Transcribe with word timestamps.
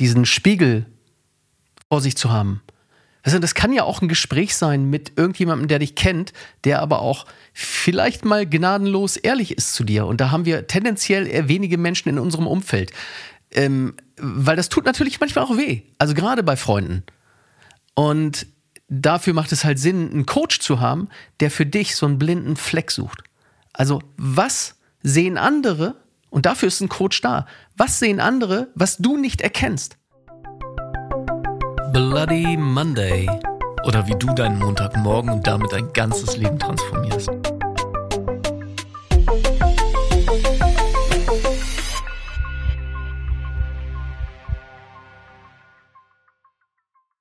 diesen 0.00 0.26
Spiegel 0.26 0.86
vor 1.88 2.00
sich 2.00 2.16
zu 2.16 2.30
haben. 2.30 2.62
Also 3.22 3.38
das 3.38 3.54
kann 3.54 3.72
ja 3.72 3.84
auch 3.84 4.02
ein 4.02 4.08
Gespräch 4.08 4.54
sein 4.54 4.90
mit 4.90 5.12
irgendjemandem, 5.16 5.66
der 5.66 5.78
dich 5.78 5.94
kennt, 5.94 6.34
der 6.64 6.82
aber 6.82 7.00
auch 7.00 7.24
vielleicht 7.54 8.24
mal 8.24 8.46
gnadenlos 8.46 9.16
ehrlich 9.16 9.56
ist 9.56 9.72
zu 9.72 9.82
dir. 9.82 10.06
Und 10.06 10.20
da 10.20 10.30
haben 10.30 10.44
wir 10.44 10.66
tendenziell 10.66 11.26
eher 11.26 11.48
wenige 11.48 11.78
Menschen 11.78 12.10
in 12.10 12.18
unserem 12.18 12.46
Umfeld. 12.46 12.92
Ähm, 13.50 13.94
weil 14.18 14.56
das 14.56 14.68
tut 14.68 14.84
natürlich 14.84 15.20
manchmal 15.20 15.44
auch 15.44 15.56
weh. 15.56 15.82
Also 15.98 16.12
gerade 16.12 16.42
bei 16.42 16.56
Freunden. 16.56 17.02
Und 17.94 18.46
dafür 18.88 19.32
macht 19.32 19.52
es 19.52 19.64
halt 19.64 19.78
Sinn, 19.78 20.10
einen 20.10 20.26
Coach 20.26 20.60
zu 20.60 20.80
haben, 20.80 21.08
der 21.40 21.50
für 21.50 21.64
dich 21.64 21.96
so 21.96 22.04
einen 22.04 22.18
blinden 22.18 22.56
Fleck 22.56 22.90
sucht. 22.90 23.22
Also 23.72 24.02
was 24.16 24.76
sehen 25.02 25.38
andere, 25.38 25.96
und 26.34 26.46
dafür 26.46 26.66
ist 26.66 26.80
ein 26.80 26.88
Coach 26.88 27.20
da, 27.20 27.46
was 27.76 28.00
sehen 28.00 28.18
andere, 28.18 28.72
was 28.74 28.96
du 28.96 29.16
nicht 29.16 29.40
erkennst? 29.40 29.98
Bloody 31.92 32.56
Monday. 32.56 33.30
Oder 33.84 34.08
wie 34.08 34.16
du 34.18 34.34
deinen 34.34 34.58
Montagmorgen 34.58 35.30
und 35.30 35.46
damit 35.46 35.70
dein 35.70 35.92
ganzes 35.92 36.36
Leben 36.36 36.58
transformierst. 36.58 37.30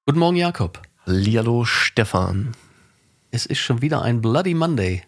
Guten 0.08 0.20
Morgen, 0.20 0.38
Jakob. 0.38 0.82
Lialo 1.06 1.66
Stefan. 1.66 2.56
Es 3.30 3.46
ist 3.46 3.60
schon 3.60 3.84
wieder 3.84 4.02
ein 4.02 4.22
Bloody 4.22 4.56
Monday. 4.56 5.04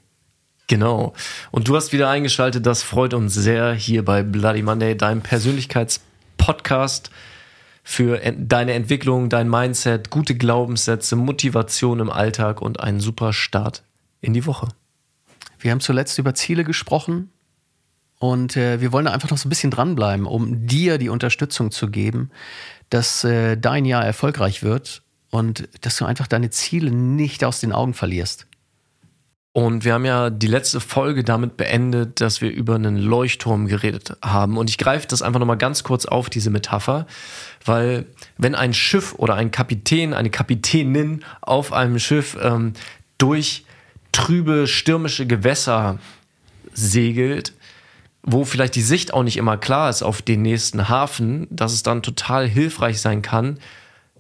Genau. 0.68 1.14
Und 1.52 1.68
du 1.68 1.76
hast 1.76 1.94
wieder 1.94 2.10
eingeschaltet. 2.10 2.66
Das 2.66 2.82
freut 2.82 3.14
uns 3.14 3.34
sehr 3.34 3.74
hier 3.74 4.04
bei 4.04 4.24
Bloody 4.24 4.64
Monday, 4.64 4.98
deinem 4.98 5.22
Persönlichkeitspodcast 5.22 7.12
für 7.84 8.18
deine 8.18 8.74
Entwicklung, 8.74 9.30
dein 9.30 9.48
Mindset, 9.48 10.10
gute 10.10 10.36
Glaubenssätze, 10.36 11.16
Motivation 11.16 12.00
im 12.00 12.10
Alltag 12.10 12.62
und 12.62 12.80
einen 12.80 13.00
super 13.00 13.32
Start 13.32 13.84
in 14.22 14.34
die 14.34 14.48
Woche. 14.48 14.70
Wir 15.60 15.72
haben 15.72 15.82
zuletzt 15.82 16.18
über 16.18 16.34
Ziele 16.34 16.64
gesprochen 16.64 17.30
und 18.18 18.58
äh, 18.58 18.82
wir 18.82 18.92
wollen 18.92 19.06
da 19.06 19.12
einfach 19.12 19.30
noch 19.30 19.38
so 19.38 19.48
ein 19.48 19.50
bisschen 19.50 19.70
dranbleiben, 19.70 20.26
um 20.26 20.66
dir 20.66 20.98
die 20.98 21.10
Unterstützung 21.10 21.70
zu 21.70 21.92
geben, 21.92 22.32
dass 22.90 23.24
äh, 23.24 23.56
dein 23.56 23.86
Jahr 23.86 24.04
erfolgreich 24.04 24.64
wird 24.64 25.04
und 25.30 25.70
dass 25.82 25.98
du 25.98 26.06
einfach 26.06 26.28
deine 26.28 26.50
Ziele 26.50 26.90
nicht 26.90 27.44
aus 27.44 27.60
den 27.60 27.72
Augen 27.72 27.94
verlierst. 27.94 28.48
Und 29.56 29.86
wir 29.86 29.94
haben 29.94 30.04
ja 30.04 30.30
die 30.30 30.48
letzte 30.48 30.82
Folge 30.82 31.24
damit 31.24 31.56
beendet, 31.56 32.20
dass 32.20 32.42
wir 32.42 32.52
über 32.52 32.76
einen 32.76 32.98
Leuchtturm 32.98 33.68
geredet 33.68 34.18
haben. 34.22 34.58
Und 34.58 34.70
ich 34.70 34.78
greife 34.78 35.08
das 35.08 35.22
einfach 35.22 35.40
nochmal 35.40 35.58
ganz 35.58 35.86
kurz 35.86 36.06
auf, 36.06 36.30
diese 36.30 36.50
Metapher, 36.50 37.08
weil 37.64 38.06
wenn 38.38 38.54
ein 38.54 38.74
Schiff 38.74 39.14
oder 39.16 39.36
ein 39.36 39.52
Kapitän, 39.52 40.14
eine 40.14 40.30
Kapitänin 40.30 41.24
auf 41.40 41.72
einem 41.72 42.00
Schiff 42.00 42.38
ähm, 42.42 42.74
durch 43.18 43.64
trübe, 44.12 44.68
stürmische 44.68 45.26
Gewässer 45.26 46.00
segelt, 46.74 47.54
wo 48.24 48.44
vielleicht 48.44 48.76
die 48.76 48.82
Sicht 48.82 49.14
auch 49.14 49.24
nicht 49.24 49.38
immer 49.38 49.56
klar 49.56 49.90
ist 49.90 50.04
auf 50.04 50.22
den 50.22 50.42
nächsten 50.42 50.90
Hafen, 50.90 51.48
dass 51.50 51.72
es 51.72 51.82
dann 51.82 52.04
total 52.04 52.46
hilfreich 52.46 53.00
sein 53.00 53.22
kann, 53.22 53.58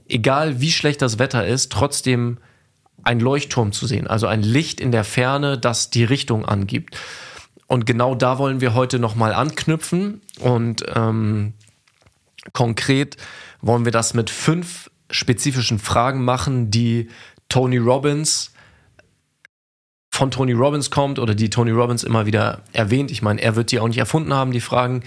egal 0.08 0.62
wie 0.62 0.72
schlecht 0.72 1.02
das 1.02 1.20
Wetter 1.20 1.46
ist, 1.46 1.74
trotzdem 1.74 2.38
ein 3.04 3.20
Leuchtturm 3.20 3.72
zu 3.72 3.88
sehen, 3.88 4.08
also 4.08 4.28
ein 4.28 4.42
Licht 4.42 4.80
in 4.80 4.92
der 4.92 5.04
Ferne, 5.04 5.58
das 5.58 5.90
die 5.90 6.04
Richtung 6.04 6.46
angibt. 6.46 6.98
Und 7.68 7.86
genau 7.86 8.16
da 8.16 8.38
wollen 8.38 8.62
wir 8.62 8.74
heute 8.74 9.00
nochmal 9.00 9.34
anknüpfen 9.34 10.22
und 10.40 10.84
ähm, 10.94 11.54
konkret 12.54 13.18
wollen 13.62 13.86
wir 13.86 13.92
das 13.92 14.14
mit 14.14 14.30
fünf 14.30 14.92
spezifischen 15.10 15.80
Fragen 15.80 16.24
machen, 16.24 16.70
die 16.70 17.10
Tony 17.50 17.78
Robbins 17.78 18.52
von 20.16 20.32
Tony 20.32 20.54
Robbins 20.54 20.92
kommt 20.92 21.20
oder 21.20 21.36
die 21.36 21.50
Tony 21.50 21.72
Robbins 21.72 22.04
immer 22.04 22.26
wieder 22.26 22.62
erwähnt. 22.72 23.12
Ich 23.12 23.22
meine, 23.22 23.42
er 23.42 23.56
wird 23.56 23.72
die 23.72 23.80
auch 23.80 23.88
nicht 23.88 23.98
erfunden 23.98 24.34
haben, 24.34 24.52
die 24.52 24.62
Fragen, 24.62 25.04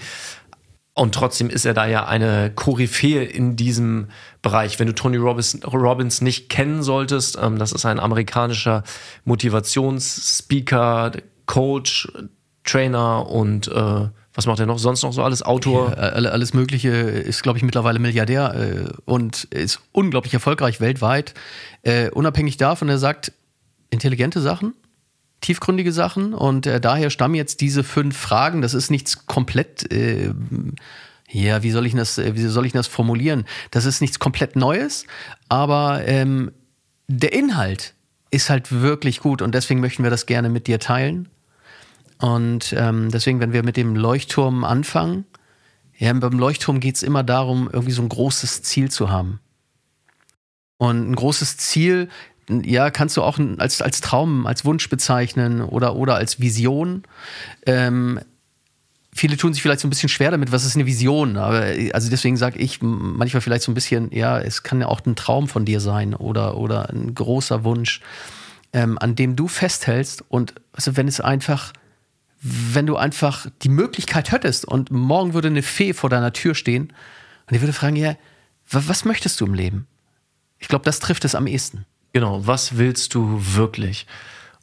und 0.99 1.15
trotzdem 1.15 1.49
ist 1.49 1.65
er 1.65 1.73
da 1.73 1.85
ja 1.85 2.05
eine 2.05 2.51
Koryphäe 2.53 3.23
in 3.23 3.55
diesem 3.55 4.09
Bereich. 4.41 4.79
Wenn 4.79 4.87
du 4.87 4.93
Tony 4.93 5.17
Robbins, 5.17 5.57
Robbins 5.65 6.21
nicht 6.21 6.49
kennen 6.49 6.83
solltest, 6.83 7.37
ähm, 7.41 7.57
das 7.57 7.71
ist 7.71 7.85
ein 7.85 7.99
amerikanischer 7.99 8.83
Motivationsspeaker, 9.23 11.13
Coach, 11.45 12.11
Trainer 12.63 13.27
und 13.27 13.69
äh, 13.69 14.09
was 14.33 14.45
macht 14.45 14.59
er 14.59 14.65
noch? 14.65 14.77
Sonst 14.77 15.03
noch 15.03 15.13
so 15.13 15.23
alles? 15.23 15.41
Autor? 15.41 15.91
Ja, 15.91 16.03
alles 16.03 16.53
Mögliche. 16.53 16.89
Ist, 16.89 17.43
glaube 17.43 17.57
ich, 17.57 17.63
mittlerweile 17.63 17.99
Milliardär 17.99 18.53
äh, 18.55 18.93
und 19.05 19.45
ist 19.45 19.79
unglaublich 19.91 20.33
erfolgreich 20.33 20.79
weltweit. 20.79 21.33
Äh, 21.81 22.09
unabhängig 22.11 22.57
davon, 22.57 22.89
er 22.89 22.99
sagt 22.99 23.31
intelligente 23.89 24.41
Sachen, 24.41 24.75
tiefgründige 25.41 25.91
Sachen 25.91 26.33
und 26.33 26.65
äh, 26.65 26.81
daher 26.81 27.09
stammen 27.09 27.35
jetzt 27.35 27.61
diese 27.61 27.83
fünf 27.83 28.17
Fragen. 28.17 28.61
Das 28.61 28.73
ist 28.73 28.91
nichts 28.91 29.25
komplett, 29.25 29.91
äh, 29.91 30.33
ja, 31.29 31.63
wie 31.63 31.71
soll 31.71 31.85
ich 31.85 31.93
das, 31.93 32.17
äh, 32.17 32.35
wie 32.35 32.41
soll 32.47 32.65
ich 32.65 32.73
das 32.73 32.87
formulieren? 32.87 33.45
Das 33.71 33.85
ist 33.85 34.01
nichts 34.01 34.19
komplett 34.19 34.55
Neues, 34.55 35.05
aber 35.47 36.01
ähm, 36.05 36.51
der 37.07 37.33
Inhalt 37.33 37.93
ist 38.31 38.49
halt 38.49 38.71
wirklich 38.71 39.19
gut 39.19 39.41
und 39.41 39.55
deswegen 39.55 39.79
möchten 39.79 40.03
wir 40.03 40.11
das 40.11 40.25
gerne 40.25 40.49
mit 40.49 40.67
dir 40.67 40.79
teilen. 40.79 41.29
Und 42.19 42.73
ähm, 42.77 43.09
deswegen, 43.11 43.39
wenn 43.39 43.53
wir 43.53 43.63
mit 43.63 43.77
dem 43.77 43.95
Leuchtturm 43.95 44.63
anfangen, 44.63 45.25
ja, 45.97 46.13
beim 46.13 46.37
Leuchtturm 46.37 46.79
geht 46.79 46.95
es 46.95 47.03
immer 47.03 47.23
darum, 47.23 47.69
irgendwie 47.71 47.91
so 47.91 48.01
ein 48.01 48.09
großes 48.09 48.61
Ziel 48.63 48.91
zu 48.91 49.09
haben. 49.09 49.39
Und 50.77 51.09
ein 51.09 51.15
großes 51.15 51.57
Ziel 51.57 52.09
ja, 52.49 52.89
kannst 52.91 53.15
du 53.17 53.23
auch 53.23 53.39
als, 53.57 53.81
als 53.81 54.01
Traum, 54.01 54.45
als 54.45 54.65
Wunsch 54.65 54.89
bezeichnen 54.89 55.61
oder, 55.61 55.95
oder 55.95 56.15
als 56.15 56.39
Vision. 56.39 57.03
Ähm, 57.65 58.19
viele 59.13 59.37
tun 59.37 59.53
sich 59.53 59.61
vielleicht 59.61 59.81
so 59.81 59.87
ein 59.87 59.89
bisschen 59.89 60.09
schwer 60.09 60.31
damit, 60.31 60.51
was 60.51 60.65
ist 60.65 60.75
eine 60.75 60.85
Vision? 60.85 61.37
Aber 61.37 61.65
also 61.93 62.09
deswegen 62.09 62.37
sage 62.37 62.59
ich 62.59 62.81
manchmal 62.81 63.41
vielleicht 63.41 63.63
so 63.63 63.71
ein 63.71 63.75
bisschen, 63.75 64.11
ja, 64.11 64.39
es 64.39 64.63
kann 64.63 64.81
ja 64.81 64.87
auch 64.87 65.01
ein 65.05 65.15
Traum 65.15 65.47
von 65.47 65.65
dir 65.65 65.79
sein 65.79 66.13
oder, 66.13 66.57
oder 66.57 66.89
ein 66.89 67.13
großer 67.13 67.63
Wunsch, 67.63 68.01
ähm, 68.73 68.97
an 68.99 69.15
dem 69.15 69.35
du 69.35 69.47
festhältst. 69.47 70.23
Und 70.29 70.55
also 70.73 70.97
wenn 70.97 71.07
es 71.07 71.21
einfach, 71.21 71.73
wenn 72.41 72.85
du 72.85 72.95
einfach 72.95 73.47
die 73.61 73.69
Möglichkeit 73.69 74.31
hättest 74.31 74.65
und 74.65 74.91
morgen 74.91 75.33
würde 75.33 75.49
eine 75.49 75.63
Fee 75.63 75.93
vor 75.93 76.09
deiner 76.09 76.33
Tür 76.33 76.55
stehen 76.55 76.93
und 77.47 77.55
die 77.55 77.61
würde 77.61 77.73
fragen, 77.73 77.95
ja, 77.95 78.15
was 78.71 79.05
möchtest 79.05 79.41
du 79.41 79.45
im 79.45 79.53
Leben? 79.53 79.87
Ich 80.59 80.67
glaube, 80.67 80.85
das 80.85 80.99
trifft 80.99 81.25
es 81.25 81.35
am 81.35 81.47
ehesten. 81.47 81.85
Genau, 82.13 82.45
was 82.45 82.77
willst 82.77 83.13
du 83.13 83.39
wirklich? 83.39 84.07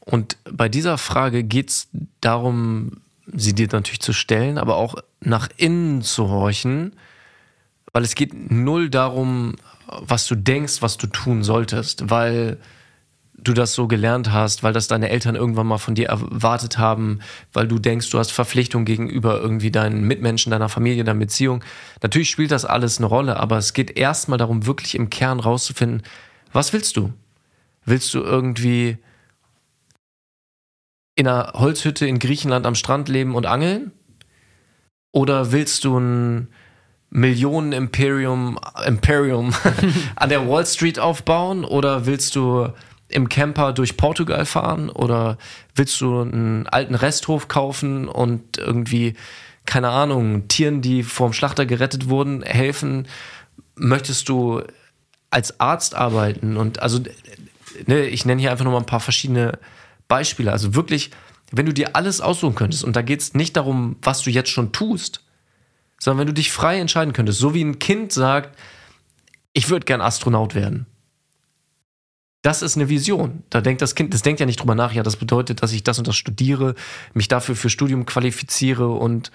Und 0.00 0.36
bei 0.50 0.68
dieser 0.68 0.98
Frage 0.98 1.44
geht 1.44 1.70
es 1.70 1.88
darum, 2.20 3.00
sie 3.26 3.54
dir 3.54 3.68
natürlich 3.70 4.00
zu 4.00 4.12
stellen, 4.12 4.58
aber 4.58 4.76
auch 4.76 4.96
nach 5.20 5.48
innen 5.56 6.02
zu 6.02 6.28
horchen, 6.28 6.92
weil 7.92 8.04
es 8.04 8.14
geht 8.14 8.50
null 8.50 8.88
darum, 8.88 9.56
was 9.86 10.26
du 10.26 10.34
denkst, 10.34 10.82
was 10.82 10.96
du 10.96 11.06
tun 11.06 11.42
solltest, 11.42 12.10
weil 12.10 12.58
du 13.38 13.52
das 13.52 13.74
so 13.74 13.86
gelernt 13.86 14.32
hast, 14.32 14.62
weil 14.62 14.72
das 14.72 14.88
deine 14.88 15.08
Eltern 15.10 15.34
irgendwann 15.34 15.66
mal 15.66 15.78
von 15.78 15.94
dir 15.94 16.08
erwartet 16.08 16.78
haben, 16.78 17.20
weil 17.52 17.68
du 17.68 17.78
denkst, 17.78 18.10
du 18.10 18.18
hast 18.18 18.32
Verpflichtung 18.32 18.84
gegenüber 18.84 19.40
irgendwie 19.40 19.70
deinen 19.70 20.02
Mitmenschen, 20.02 20.50
deiner 20.50 20.68
Familie, 20.68 21.04
deiner 21.04 21.20
Beziehung. 21.20 21.62
Natürlich 22.02 22.30
spielt 22.30 22.50
das 22.50 22.64
alles 22.64 22.98
eine 22.98 23.06
Rolle, 23.06 23.38
aber 23.38 23.58
es 23.58 23.72
geht 23.72 23.96
erstmal 23.96 24.38
darum, 24.38 24.66
wirklich 24.66 24.94
im 24.94 25.10
Kern 25.10 25.40
rauszufinden, 25.40 26.02
was 26.52 26.72
willst 26.72 26.96
du? 26.96 27.12
Willst 27.86 28.12
du 28.14 28.20
irgendwie 28.20 28.98
in 31.14 31.26
einer 31.26 31.52
Holzhütte 31.54 32.06
in 32.06 32.18
Griechenland 32.18 32.66
am 32.66 32.74
Strand 32.74 33.08
leben 33.08 33.34
und 33.34 33.46
angeln? 33.46 33.92
Oder 35.12 35.52
willst 35.52 35.84
du 35.84 35.98
ein 35.98 36.48
Millionen-Imperium 37.10 38.58
Imperium 38.84 39.54
an 40.16 40.28
der 40.28 40.48
Wall 40.48 40.66
Street 40.66 40.98
aufbauen? 40.98 41.64
Oder 41.64 42.06
willst 42.06 42.34
du 42.34 42.68
im 43.08 43.28
Camper 43.28 43.72
durch 43.72 43.96
Portugal 43.96 44.44
fahren? 44.44 44.90
Oder 44.90 45.38
willst 45.76 46.00
du 46.00 46.20
einen 46.20 46.66
alten 46.66 46.96
Resthof 46.96 47.46
kaufen 47.46 48.08
und 48.08 48.58
irgendwie, 48.58 49.14
keine 49.64 49.90
Ahnung, 49.90 50.48
Tieren, 50.48 50.82
die 50.82 51.04
vom 51.04 51.32
Schlachter 51.32 51.66
gerettet 51.66 52.08
wurden, 52.08 52.42
helfen? 52.42 53.06
Möchtest 53.76 54.28
du 54.28 54.62
als 55.30 55.60
Arzt 55.60 55.94
arbeiten? 55.94 56.56
Und 56.56 56.82
also 56.82 56.98
ne, 57.86 58.06
ich 58.06 58.24
nenne 58.24 58.40
hier 58.40 58.50
einfach 58.50 58.64
nur 58.64 58.72
mal 58.72 58.80
ein 58.80 58.86
paar 58.86 59.00
verschiedene 59.00 59.58
Beispiele. 60.08 60.52
Also 60.52 60.74
wirklich, 60.74 61.10
wenn 61.52 61.66
du 61.66 61.72
dir 61.72 61.96
alles 61.96 62.20
aussuchen 62.20 62.54
könntest, 62.54 62.84
und 62.84 62.96
da 62.96 63.02
geht 63.02 63.20
es 63.20 63.34
nicht 63.34 63.56
darum, 63.56 63.96
was 64.02 64.22
du 64.22 64.30
jetzt 64.30 64.50
schon 64.50 64.72
tust, 64.72 65.22
sondern 65.98 66.20
wenn 66.20 66.26
du 66.28 66.34
dich 66.34 66.52
frei 66.52 66.78
entscheiden 66.78 67.12
könntest, 67.12 67.38
so 67.38 67.54
wie 67.54 67.64
ein 67.64 67.78
Kind 67.78 68.12
sagt, 68.12 68.56
ich 69.52 69.70
würde 69.70 69.86
gern 69.86 70.00
Astronaut 70.00 70.54
werden. 70.54 70.86
Das 72.42 72.62
ist 72.62 72.76
eine 72.76 72.88
Vision. 72.88 73.42
Da 73.50 73.60
denkt 73.60 73.82
das 73.82 73.94
Kind, 73.94 74.14
das 74.14 74.22
denkt 74.22 74.38
ja 74.38 74.46
nicht 74.46 74.60
drüber 74.60 74.74
nach, 74.74 74.92
ja, 74.92 75.02
das 75.02 75.16
bedeutet, 75.16 75.62
dass 75.62 75.72
ich 75.72 75.82
das 75.82 75.98
und 75.98 76.06
das 76.06 76.16
studiere, 76.16 76.74
mich 77.14 77.28
dafür 77.28 77.56
für 77.56 77.70
Studium 77.70 78.06
qualifiziere 78.06 78.88
und 78.88 79.32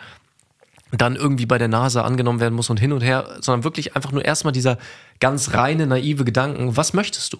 dann 0.91 1.15
irgendwie 1.15 1.45
bei 1.45 1.57
der 1.57 1.67
NASA 1.67 2.03
angenommen 2.03 2.39
werden 2.39 2.53
muss 2.53 2.69
und 2.69 2.79
hin 2.79 2.93
und 2.93 3.01
her, 3.01 3.37
sondern 3.41 3.63
wirklich 3.63 3.95
einfach 3.95 4.11
nur 4.11 4.23
erstmal 4.23 4.53
dieser 4.53 4.77
ganz 5.19 5.53
reine, 5.53 5.87
naive 5.87 6.25
Gedanken, 6.25 6.77
was 6.77 6.93
möchtest 6.93 7.33
du? 7.33 7.39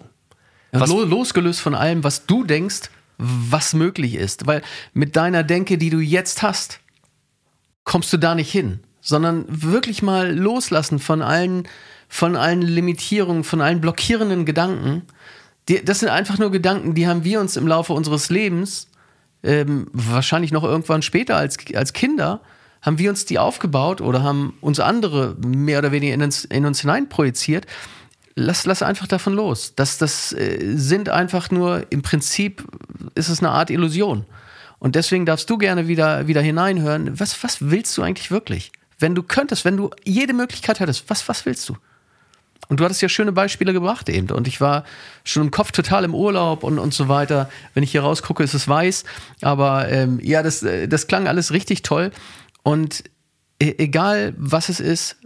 Was 0.72 0.90
losgelöst 0.90 1.60
von 1.60 1.74
allem, 1.74 2.02
was 2.02 2.26
du 2.26 2.44
denkst, 2.44 2.90
was 3.18 3.74
möglich 3.74 4.14
ist. 4.14 4.46
Weil 4.46 4.62
mit 4.94 5.16
deiner 5.16 5.42
Denke, 5.42 5.78
die 5.78 5.90
du 5.90 6.00
jetzt 6.00 6.42
hast, 6.42 6.80
kommst 7.84 8.12
du 8.12 8.16
da 8.16 8.34
nicht 8.34 8.50
hin. 8.50 8.80
Sondern 9.00 9.44
wirklich 9.48 10.02
mal 10.02 10.32
loslassen 10.34 10.98
von 10.98 11.22
allen, 11.22 11.68
von 12.08 12.36
allen 12.36 12.62
Limitierungen, 12.62 13.44
von 13.44 13.60
allen 13.60 13.80
blockierenden 13.80 14.46
Gedanken. 14.46 15.02
Die, 15.68 15.84
das 15.84 16.00
sind 16.00 16.08
einfach 16.08 16.38
nur 16.38 16.50
Gedanken, 16.50 16.94
die 16.94 17.06
haben 17.06 17.24
wir 17.24 17.40
uns 17.40 17.56
im 17.56 17.66
Laufe 17.66 17.92
unseres 17.92 18.30
Lebens, 18.30 18.88
ähm, 19.42 19.88
wahrscheinlich 19.92 20.52
noch 20.52 20.64
irgendwann 20.64 21.02
später 21.02 21.36
als, 21.36 21.56
als 21.74 21.92
Kinder, 21.92 22.40
haben 22.80 22.98
wir 22.98 23.10
uns 23.10 23.24
die 23.24 23.38
aufgebaut 23.38 24.00
oder 24.00 24.22
haben 24.22 24.56
uns 24.60 24.80
andere 24.80 25.36
mehr 25.38 25.78
oder 25.78 25.92
weniger 25.92 26.14
in 26.14 26.22
uns, 26.22 26.44
in 26.44 26.66
uns 26.66 26.80
hinein 26.80 27.08
projiziert. 27.08 27.66
Lass, 28.34 28.64
lass 28.64 28.82
einfach 28.82 29.06
davon 29.06 29.34
los. 29.34 29.74
Das, 29.76 29.98
das 29.98 30.32
äh, 30.32 30.74
sind 30.74 31.08
einfach 31.08 31.50
nur, 31.50 31.86
im 31.90 32.02
Prinzip 32.02 32.64
ist 33.14 33.28
es 33.28 33.40
eine 33.40 33.50
Art 33.50 33.70
Illusion. 33.70 34.24
Und 34.78 34.96
deswegen 34.96 35.26
darfst 35.26 35.48
du 35.48 35.58
gerne 35.58 35.86
wieder, 35.86 36.26
wieder 36.26 36.40
hineinhören. 36.40 37.20
Was, 37.20 37.42
was 37.44 37.70
willst 37.70 37.96
du 37.96 38.02
eigentlich 38.02 38.30
wirklich? 38.30 38.72
Wenn 38.98 39.14
du 39.14 39.22
könntest, 39.22 39.64
wenn 39.64 39.76
du 39.76 39.90
jede 40.04 40.32
Möglichkeit 40.32 40.80
hättest, 40.80 41.08
was, 41.08 41.28
was 41.28 41.44
willst 41.46 41.68
du? 41.68 41.76
Und 42.68 42.80
du 42.80 42.84
hattest 42.84 43.02
ja 43.02 43.08
schöne 43.08 43.32
Beispiele 43.32 43.72
gebracht 43.72 44.08
eben. 44.08 44.30
Und 44.30 44.48
ich 44.48 44.60
war 44.60 44.84
schon 45.24 45.42
im 45.42 45.50
Kopf 45.50 45.72
total 45.72 46.04
im 46.04 46.14
Urlaub 46.14 46.62
und, 46.64 46.78
und 46.78 46.94
so 46.94 47.08
weiter. 47.08 47.50
Wenn 47.74 47.82
ich 47.82 47.90
hier 47.92 48.02
rausgucke, 48.02 48.42
ist 48.42 48.54
es 48.54 48.66
weiß. 48.66 49.04
Aber 49.42 49.88
ähm, 49.88 50.20
ja, 50.22 50.42
das, 50.42 50.62
äh, 50.62 50.88
das 50.88 51.06
klang 51.06 51.28
alles 51.28 51.52
richtig 51.52 51.82
toll. 51.82 52.12
Und 52.62 53.04
e 53.60 53.74
egal 53.78 54.34
was 54.38 54.68
es 54.68 54.80
ist, 54.80 55.16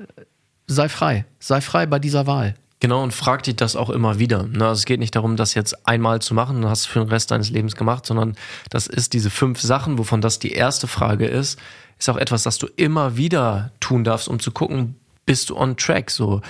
sei 0.67 0.89
frei. 0.89 1.25
Sei 1.39 1.61
frei 1.61 1.87
bei 1.87 1.99
dieser 1.99 2.27
Wahl. 2.27 2.57
Genau, 2.81 3.03
und 3.03 3.13
frag 3.13 3.43
dich 3.43 3.57
das 3.57 3.75
auch 3.75 3.89
immer 3.89 4.19
wieder. 4.19 4.43
Ne? 4.43 4.67
Also 4.67 4.81
es 4.81 4.85
geht 4.85 5.01
nicht 5.01 5.17
darum, 5.17 5.37
das 5.37 5.55
jetzt 5.55 5.87
einmal 5.89 6.21
zu 6.21 6.35
machen, 6.35 6.61
du 6.61 6.69
hast 6.69 6.81
es 6.81 6.87
für 6.87 6.99
den 6.99 7.09
Rest 7.09 7.31
deines 7.31 7.51
Lebens 7.51 7.75
gemacht, 7.75 8.05
sondern 8.05 8.37
das 8.69 8.87
ist 8.87 9.15
diese 9.15 9.31
fünf 9.31 9.61
Sachen, 9.61 9.97
wovon 9.99 10.21
das 10.21 10.39
die 10.39 10.53
erste 10.53 10.87
Frage 10.87 11.27
ist, 11.27 11.59
ist 11.99 12.11
auch 12.11 12.19
etwas, 12.19 12.43
das 12.43 12.59
du 12.59 12.67
immer 12.77 13.17
wieder 13.17 13.73
tun 13.81 14.05
darfst, 14.05 14.29
um 14.29 14.41
zu 14.41 14.51
gucken, 14.51 14.97
bist 15.25 15.49
du 15.49 15.57
on 15.57 15.77
track? 15.77 16.11
So 16.11 16.43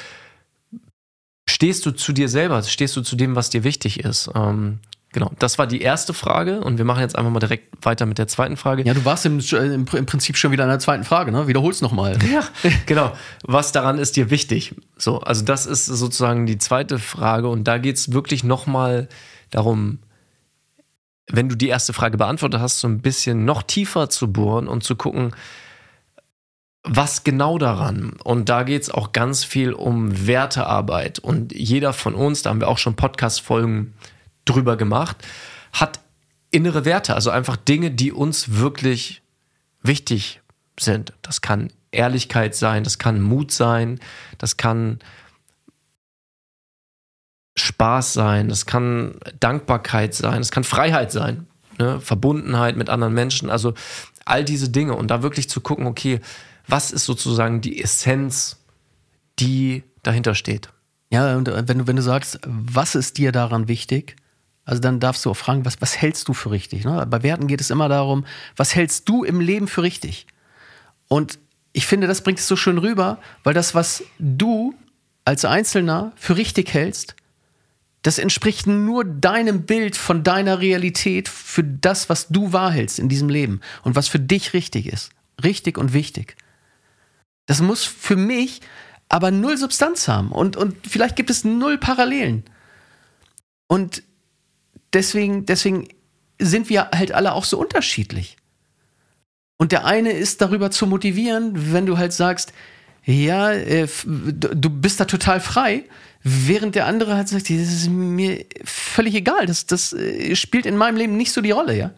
stehst 1.49 1.87
du 1.87 1.93
zu 1.93 2.13
dir 2.13 2.29
selber, 2.29 2.61
stehst 2.65 2.97
du 2.97 3.03
zu 3.03 3.15
dem, 3.15 3.37
was 3.37 3.51
dir 3.51 3.63
wichtig 3.63 4.01
ist. 4.01 4.29
Ähm, 4.35 4.81
Genau, 5.17 5.33
das 5.39 5.57
war 5.57 5.67
die 5.67 5.81
erste 5.81 6.13
Frage 6.13 6.61
und 6.61 6.77
wir 6.77 6.85
machen 6.85 7.01
jetzt 7.01 7.17
einfach 7.17 7.31
mal 7.31 7.39
direkt 7.39 7.87
weiter 7.87 8.05
mit 8.05 8.19
der 8.19 8.29
zweiten 8.29 8.59
Frage. 8.59 8.83
Ja, 8.83 8.93
du 8.93 9.07
warst 9.07 9.25
im, 9.25 9.41
im, 9.41 9.87
im 9.91 10.05
Prinzip 10.05 10.37
schon 10.37 10.53
wieder 10.53 10.65
in 10.65 10.69
der 10.69 10.79
zweiten 10.79 11.05
Frage, 11.05 11.33
ne? 11.33 11.49
Wiederhol's 11.49 11.81
nochmal. 11.81 12.19
Ja, 12.31 12.45
genau. 12.85 13.13
Was 13.43 13.73
daran 13.73 13.97
ist 13.97 14.17
dir 14.17 14.29
wichtig? 14.29 14.75
So, 14.99 15.21
also 15.21 15.43
das 15.43 15.65
ist 15.65 15.87
sozusagen 15.87 16.45
die 16.45 16.59
zweite 16.59 16.99
Frage 16.99 17.49
und 17.49 17.65
da 17.65 17.79
geht 17.79 17.97
es 17.97 18.13
wirklich 18.13 18.45
nochmal 18.45 19.09
darum, 19.49 20.01
wenn 21.33 21.49
du 21.49 21.57
die 21.57 21.69
erste 21.69 21.95
Frage 21.95 22.19
beantwortet 22.19 22.61
hast, 22.61 22.81
so 22.81 22.87
ein 22.87 23.01
bisschen 23.01 23.47
noch 23.47 23.63
tiefer 23.63 24.11
zu 24.11 24.31
bohren 24.31 24.69
und 24.69 24.85
zu 24.85 24.97
gucken, 24.97 25.35
was 26.83 27.25
genau 27.25 27.57
daran? 27.57 28.19
Und 28.23 28.51
da 28.51 28.65
geht 28.65 28.83
es 28.83 28.91
auch 28.91 29.13
ganz 29.13 29.45
viel 29.45 29.73
um 29.73 30.27
Wertearbeit. 30.27 31.21
Und 31.21 31.55
jeder 31.55 31.95
von 31.95 32.15
uns, 32.15 32.43
da 32.43 32.51
haben 32.51 32.61
wir 32.61 32.69
auch 32.69 32.77
schon 32.77 32.97
Podcast-Folgen 32.97 33.95
drüber 34.47 34.77
gemacht, 34.77 35.17
hat 35.73 36.01
innere 36.51 36.87
Werte, 36.87 37.15
also 37.15 37.31
einfach 37.31 37.57
Dinge, 37.57 37.91
die 37.91 38.13
uns 38.13 38.57
wirklich 38.57 39.23
wichtig 39.83 40.41
sind. 40.81 41.13
Das 41.23 41.43
kann 41.43 41.71
Ehrlichkeit 41.91 42.55
sein, 42.55 42.85
das 42.85 42.99
kann 42.99 43.21
Mut 43.21 43.53
sein, 43.53 44.01
das 44.39 44.57
kann 44.57 45.01
Spaß 47.57 48.13
sein, 48.13 48.49
das 48.49 48.67
kann 48.67 49.19
Dankbarkeit 49.41 50.15
sein, 50.15 50.39
das 50.39 50.51
kann 50.51 50.65
Freiheit 50.65 51.11
sein, 51.11 51.47
ne? 51.79 52.01
Verbundenheit 52.01 52.77
mit 52.77 52.91
anderen 52.91 53.15
Menschen, 53.15 53.51
also 53.51 53.75
all 54.25 54.45
diese 54.45 54.69
Dinge 54.69 54.95
und 54.95 55.11
da 55.11 55.23
wirklich 55.23 55.49
zu 55.49 55.61
gucken, 55.61 55.87
okay, 55.87 56.21
was 56.69 56.91
ist 56.91 57.05
sozusagen 57.05 57.61
die 57.61 57.83
Essenz, 57.83 58.59
die 59.39 59.85
dahinter 60.03 60.35
steht. 60.35 60.71
Ja, 61.11 61.37
und 61.37 61.47
wenn 61.47 61.79
du, 61.79 61.87
wenn 61.87 61.97
du 61.97 62.03
sagst, 62.03 62.41
was 62.45 62.95
ist 62.95 63.19
dir 63.19 63.33
daran 63.33 63.69
wichtig, 63.69 64.17
also 64.67 64.81
dann 64.81 64.99
darfst 64.99 65.25
du 65.25 65.31
auch 65.31 65.37
fragen, 65.37 65.65
was, 65.65 65.81
was 65.81 65.97
hältst 65.97 66.27
du 66.27 66.35
für 66.35 66.51
richtig? 66.51 66.85
Ne? 66.85 67.07
Bei 67.09 67.23
Werten 67.23 67.47
geht 67.47 67.61
es 67.61 67.71
immer 67.71 67.89
darum, 67.89 68.27
was 68.57 68.75
hältst 68.75 69.09
du 69.09 69.23
im 69.23 69.41
Leben 69.41 69.69
für 69.69 69.83
richtig? 69.83 70.27
Und 71.07 71.39
ich 71.73 71.87
finde, 71.87 72.09
das 72.09 72.23
bringt 72.23 72.41
es 72.41 72.49
so 72.49 72.57
schön 72.57 72.79
rüber, 72.79 73.21
weil 73.45 73.55
das, 73.55 73.77
was 73.77 74.03
du 74.19 74.75
als 75.25 75.45
Einzelner 75.45 76.13
für 76.17 76.37
richtig 76.37 76.75
hältst, 76.75 77.15
das 78.03 78.19
entspricht 78.19 78.67
nur 78.67 79.05
deinem 79.05 79.63
Bild 79.63 79.97
von 79.97 80.25
deiner 80.25 80.61
Realität 80.61 81.29
für 81.29 81.63
das, 81.63 82.09
was 82.09 82.29
du 82.29 82.53
wahrhältst 82.53 82.99
in 82.99 83.09
diesem 83.09 83.29
Leben 83.29 83.61
und 83.85 83.95
was 83.95 84.09
für 84.09 84.21
dich 84.21 84.53
richtig 84.53 84.87
ist. 84.87 85.11
Richtig 85.45 85.79
und 85.79 85.93
wichtig. 85.93 86.37
Das 87.47 87.61
muss 87.61 87.85
für 87.85 88.17
mich 88.17 88.63
aber 89.09 89.31
null 89.31 89.57
Substanz 89.57 90.09
haben 90.09 90.33
und, 90.33 90.57
und 90.57 90.75
vielleicht 90.89 91.15
gibt 91.15 91.31
es 91.31 91.45
null 91.45 91.79
Parallelen. 91.79 92.43
Und 93.69 94.03
deswegen, 94.93 95.47
deswegen 95.47 95.89
sind 96.39 96.69
wir 96.69 96.91
halt 96.91 97.13
alle 97.13 97.33
auch 97.33 97.45
so 97.45 97.59
unterschiedlich. 97.59 98.37
Und 99.59 99.73
der 99.73 99.87
eine 99.87 100.13
ist 100.13 100.41
darüber 100.43 100.71
zu 100.71 100.87
motivieren, 100.87 101.73
wenn 101.73 101.87
du 101.87 101.97
halt 101.97 102.13
sagst, 102.13 102.53
ja, 103.05 103.53
äh, 103.53 103.87
du 104.05 104.69
bist 104.69 105.01
da 105.01 105.05
total 105.05 105.41
frei, 105.41 105.85
während 106.23 106.75
der 106.75 106.87
andere 106.87 107.15
halt 107.15 107.29
sagt, 107.29 107.49
das 107.49 107.57
ist 107.57 107.89
mir 107.89 108.45
völlig 108.65 109.15
egal, 109.15 109.47
das, 109.47 109.67
das 109.67 109.93
äh, 109.93 110.35
spielt 110.35 110.67
in 110.67 110.77
meinem 110.77 110.97
Leben 110.97 111.17
nicht 111.17 111.33
so 111.33 111.41
die 111.41 111.53
Rolle, 111.53 111.77
ja. 111.77 111.93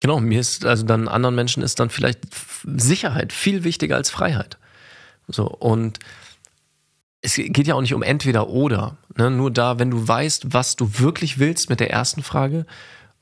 Genau, 0.00 0.18
mir 0.18 0.40
ist, 0.40 0.64
also 0.64 0.84
dann 0.84 1.06
anderen 1.06 1.36
Menschen 1.36 1.62
ist 1.62 1.78
dann 1.78 1.88
vielleicht 1.88 2.18
Sicherheit 2.64 3.32
viel 3.32 3.62
wichtiger 3.62 3.94
als 3.94 4.10
Freiheit. 4.10 4.58
So, 5.28 5.46
und 5.46 6.00
es 7.22 7.36
geht 7.36 7.66
ja 7.68 7.74
auch 7.74 7.80
nicht 7.80 7.94
um 7.94 8.02
entweder 8.02 8.48
oder. 8.48 8.98
Ne? 9.16 9.30
Nur 9.30 9.50
da, 9.50 9.78
wenn 9.78 9.90
du 9.90 10.06
weißt, 10.06 10.52
was 10.52 10.76
du 10.76 10.98
wirklich 10.98 11.38
willst 11.38 11.70
mit 11.70 11.78
der 11.78 11.90
ersten 11.90 12.22
Frage 12.22 12.66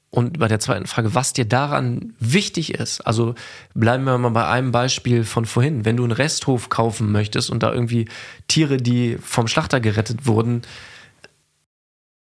und 0.09 0.39
bei 0.39 0.49
der 0.49 0.59
zweiten 0.59 0.87
Frage, 0.87 1.15
was 1.15 1.35
dir 1.35 1.45
daran 1.45 2.15
wichtig 2.19 2.75
ist. 2.75 3.03
Also 3.03 3.35
bleiben 3.75 4.05
wir 4.05 4.19
mal 4.19 4.31
bei 4.31 4.49
einem 4.49 4.73
Beispiel 4.73 5.23
von 5.25 5.45
vorhin. 5.45 5.85
Wenn 5.85 5.99
du 5.99 6.03
einen 6.03 6.13
Resthof 6.13 6.71
kaufen 6.71 7.13
möchtest 7.13 7.51
und 7.51 7.63
da 7.63 7.73
irgendwie 7.73 8.09
Tiere, 8.49 8.79
die 8.79 9.19
vom 9.23 9.47
Schlachter 9.47 9.81
gerettet 9.81 10.27
wurden, 10.27 10.63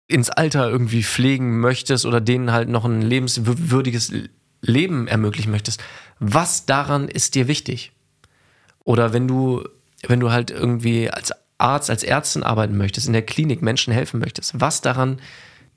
ins 0.07 0.29
Alter 0.29 0.69
irgendwie 0.69 1.03
pflegen 1.03 1.59
möchtest 1.59 2.05
oder 2.05 2.21
denen 2.21 2.51
halt 2.51 2.69
noch 2.69 2.85
ein 2.85 3.01
lebenswürdiges 3.01 4.13
Leben 4.61 5.07
ermöglichen 5.07 5.51
möchtest, 5.51 5.83
was 6.19 6.67
daran 6.67 7.09
ist 7.09 7.33
dir 7.33 7.47
wichtig? 7.47 7.91
Oder 8.83 9.13
wenn 9.13 9.27
du, 9.27 9.67
wenn 10.07 10.19
du 10.19 10.31
halt 10.31 10.51
irgendwie 10.51 11.09
als 11.09 11.31
Arzt, 11.57 11.89
als 11.89 12.03
Ärztin 12.03 12.43
arbeiten 12.43 12.77
möchtest, 12.77 13.07
in 13.07 13.13
der 13.13 13.21
Klinik 13.21 13.61
Menschen 13.61 13.93
helfen 13.93 14.19
möchtest, 14.19 14.59
was 14.59 14.81
daran 14.81 15.19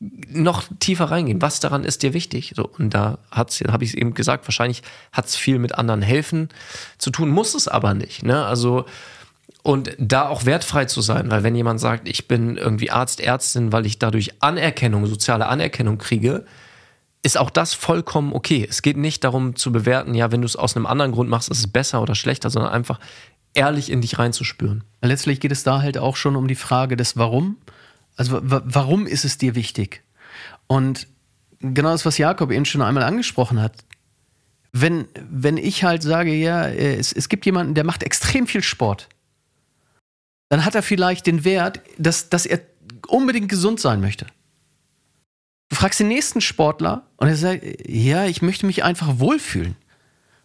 noch 0.00 0.64
tiefer 0.78 1.06
reingehen, 1.06 1.42
was 1.42 1.60
daran 1.60 1.84
ist 1.84 2.02
dir 2.02 2.14
wichtig? 2.14 2.52
So, 2.54 2.68
und 2.68 2.94
da 2.94 3.18
habe 3.32 3.84
ich 3.84 3.90
es 3.90 3.94
eben 3.94 4.14
gesagt, 4.14 4.46
wahrscheinlich 4.46 4.82
hat 5.12 5.26
es 5.26 5.36
viel 5.36 5.58
mit 5.58 5.74
anderen 5.74 6.02
helfen 6.02 6.50
zu 6.98 7.10
tun, 7.10 7.30
muss 7.30 7.54
es 7.54 7.66
aber 7.66 7.94
nicht. 7.94 8.22
Ne? 8.22 8.44
Also 8.44 8.86
und 9.62 9.94
da 9.98 10.28
auch 10.28 10.46
wertfrei 10.46 10.84
zu 10.84 11.00
sein, 11.00 11.30
weil 11.30 11.42
wenn 11.42 11.54
jemand 11.54 11.80
sagt, 11.80 12.08
ich 12.08 12.28
bin 12.28 12.56
irgendwie 12.56 12.90
Arzt, 12.90 13.20
Ärztin, 13.20 13.72
weil 13.72 13.86
ich 13.86 13.98
dadurch 13.98 14.40
Anerkennung, 14.40 15.06
soziale 15.06 15.46
Anerkennung 15.46 15.98
kriege, 15.98 16.44
ist 17.22 17.36
auch 17.36 17.50
das 17.50 17.74
vollkommen 17.74 18.32
okay. 18.32 18.66
Es 18.68 18.82
geht 18.82 18.96
nicht 18.96 19.24
darum 19.24 19.56
zu 19.56 19.72
bewerten, 19.72 20.14
ja, 20.14 20.30
wenn 20.30 20.40
du 20.40 20.46
es 20.46 20.56
aus 20.56 20.76
einem 20.76 20.86
anderen 20.86 21.12
Grund 21.12 21.28
machst, 21.28 21.50
ist 21.50 21.58
es 21.58 21.66
besser 21.66 22.00
oder 22.00 22.14
schlechter, 22.14 22.50
sondern 22.50 22.72
einfach, 22.72 23.00
ehrlich 23.54 23.90
in 23.90 24.00
dich 24.00 24.18
reinzuspüren. 24.18 24.84
Letztlich 25.02 25.40
geht 25.40 25.52
es 25.52 25.62
da 25.62 25.82
halt 25.82 25.98
auch 25.98 26.16
schon 26.16 26.36
um 26.36 26.48
die 26.48 26.54
Frage 26.54 26.96
des 26.96 27.16
Warum. 27.16 27.56
Also 28.16 28.40
warum 28.42 29.06
ist 29.06 29.24
es 29.24 29.38
dir 29.38 29.54
wichtig? 29.54 30.02
Und 30.66 31.06
genau 31.60 31.90
das, 31.90 32.04
was 32.04 32.18
Jakob 32.18 32.50
eben 32.50 32.64
schon 32.64 32.82
einmal 32.82 33.04
angesprochen 33.04 33.60
hat. 33.60 33.84
Wenn, 34.72 35.06
wenn 35.28 35.56
ich 35.56 35.84
halt 35.84 36.02
sage, 36.02 36.34
ja, 36.34 36.68
es, 36.68 37.12
es 37.12 37.28
gibt 37.28 37.46
jemanden, 37.46 37.74
der 37.74 37.84
macht 37.84 38.02
extrem 38.02 38.46
viel 38.46 38.62
Sport, 38.62 39.08
dann 40.50 40.64
hat 40.64 40.74
er 40.74 40.82
vielleicht 40.82 41.26
den 41.26 41.44
Wert, 41.44 41.80
dass, 41.98 42.28
dass 42.28 42.46
er 42.46 42.60
unbedingt 43.06 43.48
gesund 43.48 43.80
sein 43.80 44.00
möchte. 44.00 44.26
Du 45.68 45.76
fragst 45.76 46.00
den 46.00 46.08
nächsten 46.08 46.40
Sportler 46.40 47.06
und 47.16 47.28
er 47.28 47.36
sagt, 47.36 47.62
ja, 47.88 48.24
ich 48.24 48.40
möchte 48.40 48.66
mich 48.66 48.84
einfach 48.84 49.18
wohlfühlen. 49.18 49.76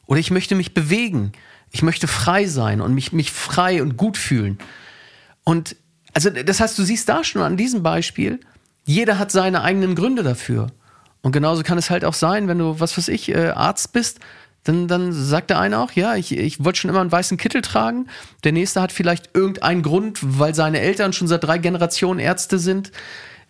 Oder 0.06 0.20
ich 0.20 0.32
möchte 0.32 0.56
mich 0.56 0.74
bewegen. 0.74 1.32
Ich 1.74 1.82
möchte 1.82 2.08
frei 2.08 2.48
sein 2.48 2.80
und 2.80 2.94
mich, 2.94 3.12
mich 3.12 3.32
frei 3.32 3.82
und 3.82 3.98
gut 3.98 4.18
fühlen. 4.18 4.58
Und 5.44 5.76
also 6.14 6.30
das 6.30 6.62
heißt, 6.62 6.78
du 6.80 6.84
siehst 6.84 7.10
da 7.10 7.26
schon 7.26 7.42
an 7.42 7.58
diesem 7.58 7.84
Beispiel, 7.84 8.40
jeder 8.86 9.20
hat 9.20 9.32
seine 9.32 9.64
eigenen 9.64 9.96
Gründe 9.96 10.24
dafür. 10.24 10.68
Und 11.22 11.34
genauso 11.34 11.64
kann 11.64 11.78
es 11.78 11.90
halt 11.90 12.06
auch 12.06 12.14
sein, 12.14 12.48
wenn 12.48 12.60
du, 12.60 12.80
was 12.80 12.98
weiß 12.98 13.10
ich, 13.10 13.28
äh, 13.30 13.50
Arzt 13.50 13.92
bist, 13.92 14.20
Dann, 14.66 14.88
dann 14.88 15.12
sagt 15.12 15.50
der 15.50 15.60
eine 15.60 15.80
auch, 15.80 15.92
ja, 15.92 16.16
ich, 16.16 16.32
ich 16.32 16.64
wollte 16.64 16.80
schon 16.80 16.90
immer 16.90 17.02
einen 17.02 17.12
weißen 17.12 17.38
Kittel 17.38 17.62
tragen. 17.62 18.08
Der 18.46 18.54
nächste 18.54 18.82
hat 18.82 18.94
vielleicht 18.94 19.36
irgendeinen 19.36 19.82
Grund, 19.82 20.20
weil 20.22 20.56
seine 20.56 20.80
Eltern 20.80 21.12
schon 21.12 21.28
seit 21.28 21.44
drei 21.44 21.58
Generationen 21.58 22.20
Ärzte 22.20 22.60
sind. 22.60 22.92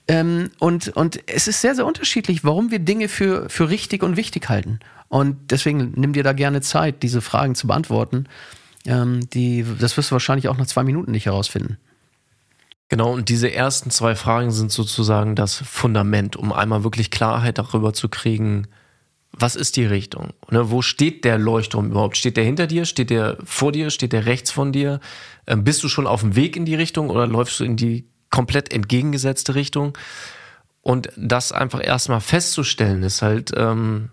Ähm, 0.07 0.49
und, 0.57 0.89
und 0.89 1.19
es 1.27 1.47
ist 1.47 1.61
sehr, 1.61 1.75
sehr 1.75 1.85
unterschiedlich, 1.85 2.43
warum 2.43 2.71
wir 2.71 2.79
Dinge 2.79 3.09
für, 3.09 3.47
für 3.49 3.69
richtig 3.69 4.01
und 4.01 4.17
wichtig 4.17 4.49
halten. 4.49 4.79
Und 5.13 5.51
deswegen 5.51 5.93
nimm 5.95 6.13
dir 6.13 6.23
da 6.23 6.33
gerne 6.33 6.61
Zeit, 6.61 7.03
diese 7.03 7.21
Fragen 7.21 7.53
zu 7.53 7.67
beantworten. 7.67 8.25
Ähm, 8.83 9.29
die, 9.29 9.63
das 9.77 9.95
wirst 9.95 10.09
du 10.09 10.13
wahrscheinlich 10.13 10.47
auch 10.47 10.57
nach 10.57 10.65
zwei 10.65 10.83
Minuten 10.83 11.11
nicht 11.11 11.27
herausfinden. 11.27 11.77
Genau, 12.89 13.13
und 13.13 13.29
diese 13.29 13.53
ersten 13.53 13.91
zwei 13.91 14.15
Fragen 14.15 14.49
sind 14.49 14.71
sozusagen 14.71 15.35
das 15.35 15.53
Fundament, 15.53 16.35
um 16.35 16.51
einmal 16.51 16.83
wirklich 16.83 17.11
Klarheit 17.11 17.59
darüber 17.59 17.93
zu 17.93 18.09
kriegen, 18.09 18.65
was 19.31 19.55
ist 19.55 19.77
die 19.77 19.85
Richtung? 19.85 20.33
Ne, 20.49 20.71
wo 20.71 20.81
steht 20.81 21.25
der 21.25 21.37
Leuchtturm 21.37 21.91
überhaupt? 21.91 22.17
Steht 22.17 22.35
der 22.35 22.43
hinter 22.43 22.65
dir? 22.65 22.85
Steht 22.85 23.11
der 23.11 23.37
vor 23.43 23.71
dir? 23.71 23.91
Steht 23.91 24.13
der 24.13 24.25
rechts 24.25 24.49
von 24.49 24.71
dir? 24.71 24.99
Ähm, 25.45 25.63
bist 25.63 25.83
du 25.83 25.89
schon 25.89 26.07
auf 26.07 26.21
dem 26.21 26.35
Weg 26.35 26.55
in 26.55 26.65
die 26.65 26.73
Richtung 26.73 27.11
oder 27.11 27.27
läufst 27.27 27.59
du 27.59 27.65
in 27.65 27.75
die 27.75 28.07
komplett 28.31 28.73
entgegengesetzte 28.73 29.53
Richtung? 29.53 29.95
Und 30.81 31.09
das 31.15 31.51
einfach 31.51 31.85
erstmal 31.85 32.19
festzustellen, 32.19 33.03
ist 33.03 33.21
halt 33.21 33.51
ähm, 33.55 34.09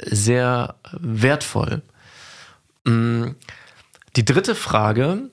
sehr 0.00 0.76
wertvoll. 0.92 1.82
Mm, 2.84 3.30
die 4.16 4.24
dritte 4.24 4.54
Frage 4.54 5.30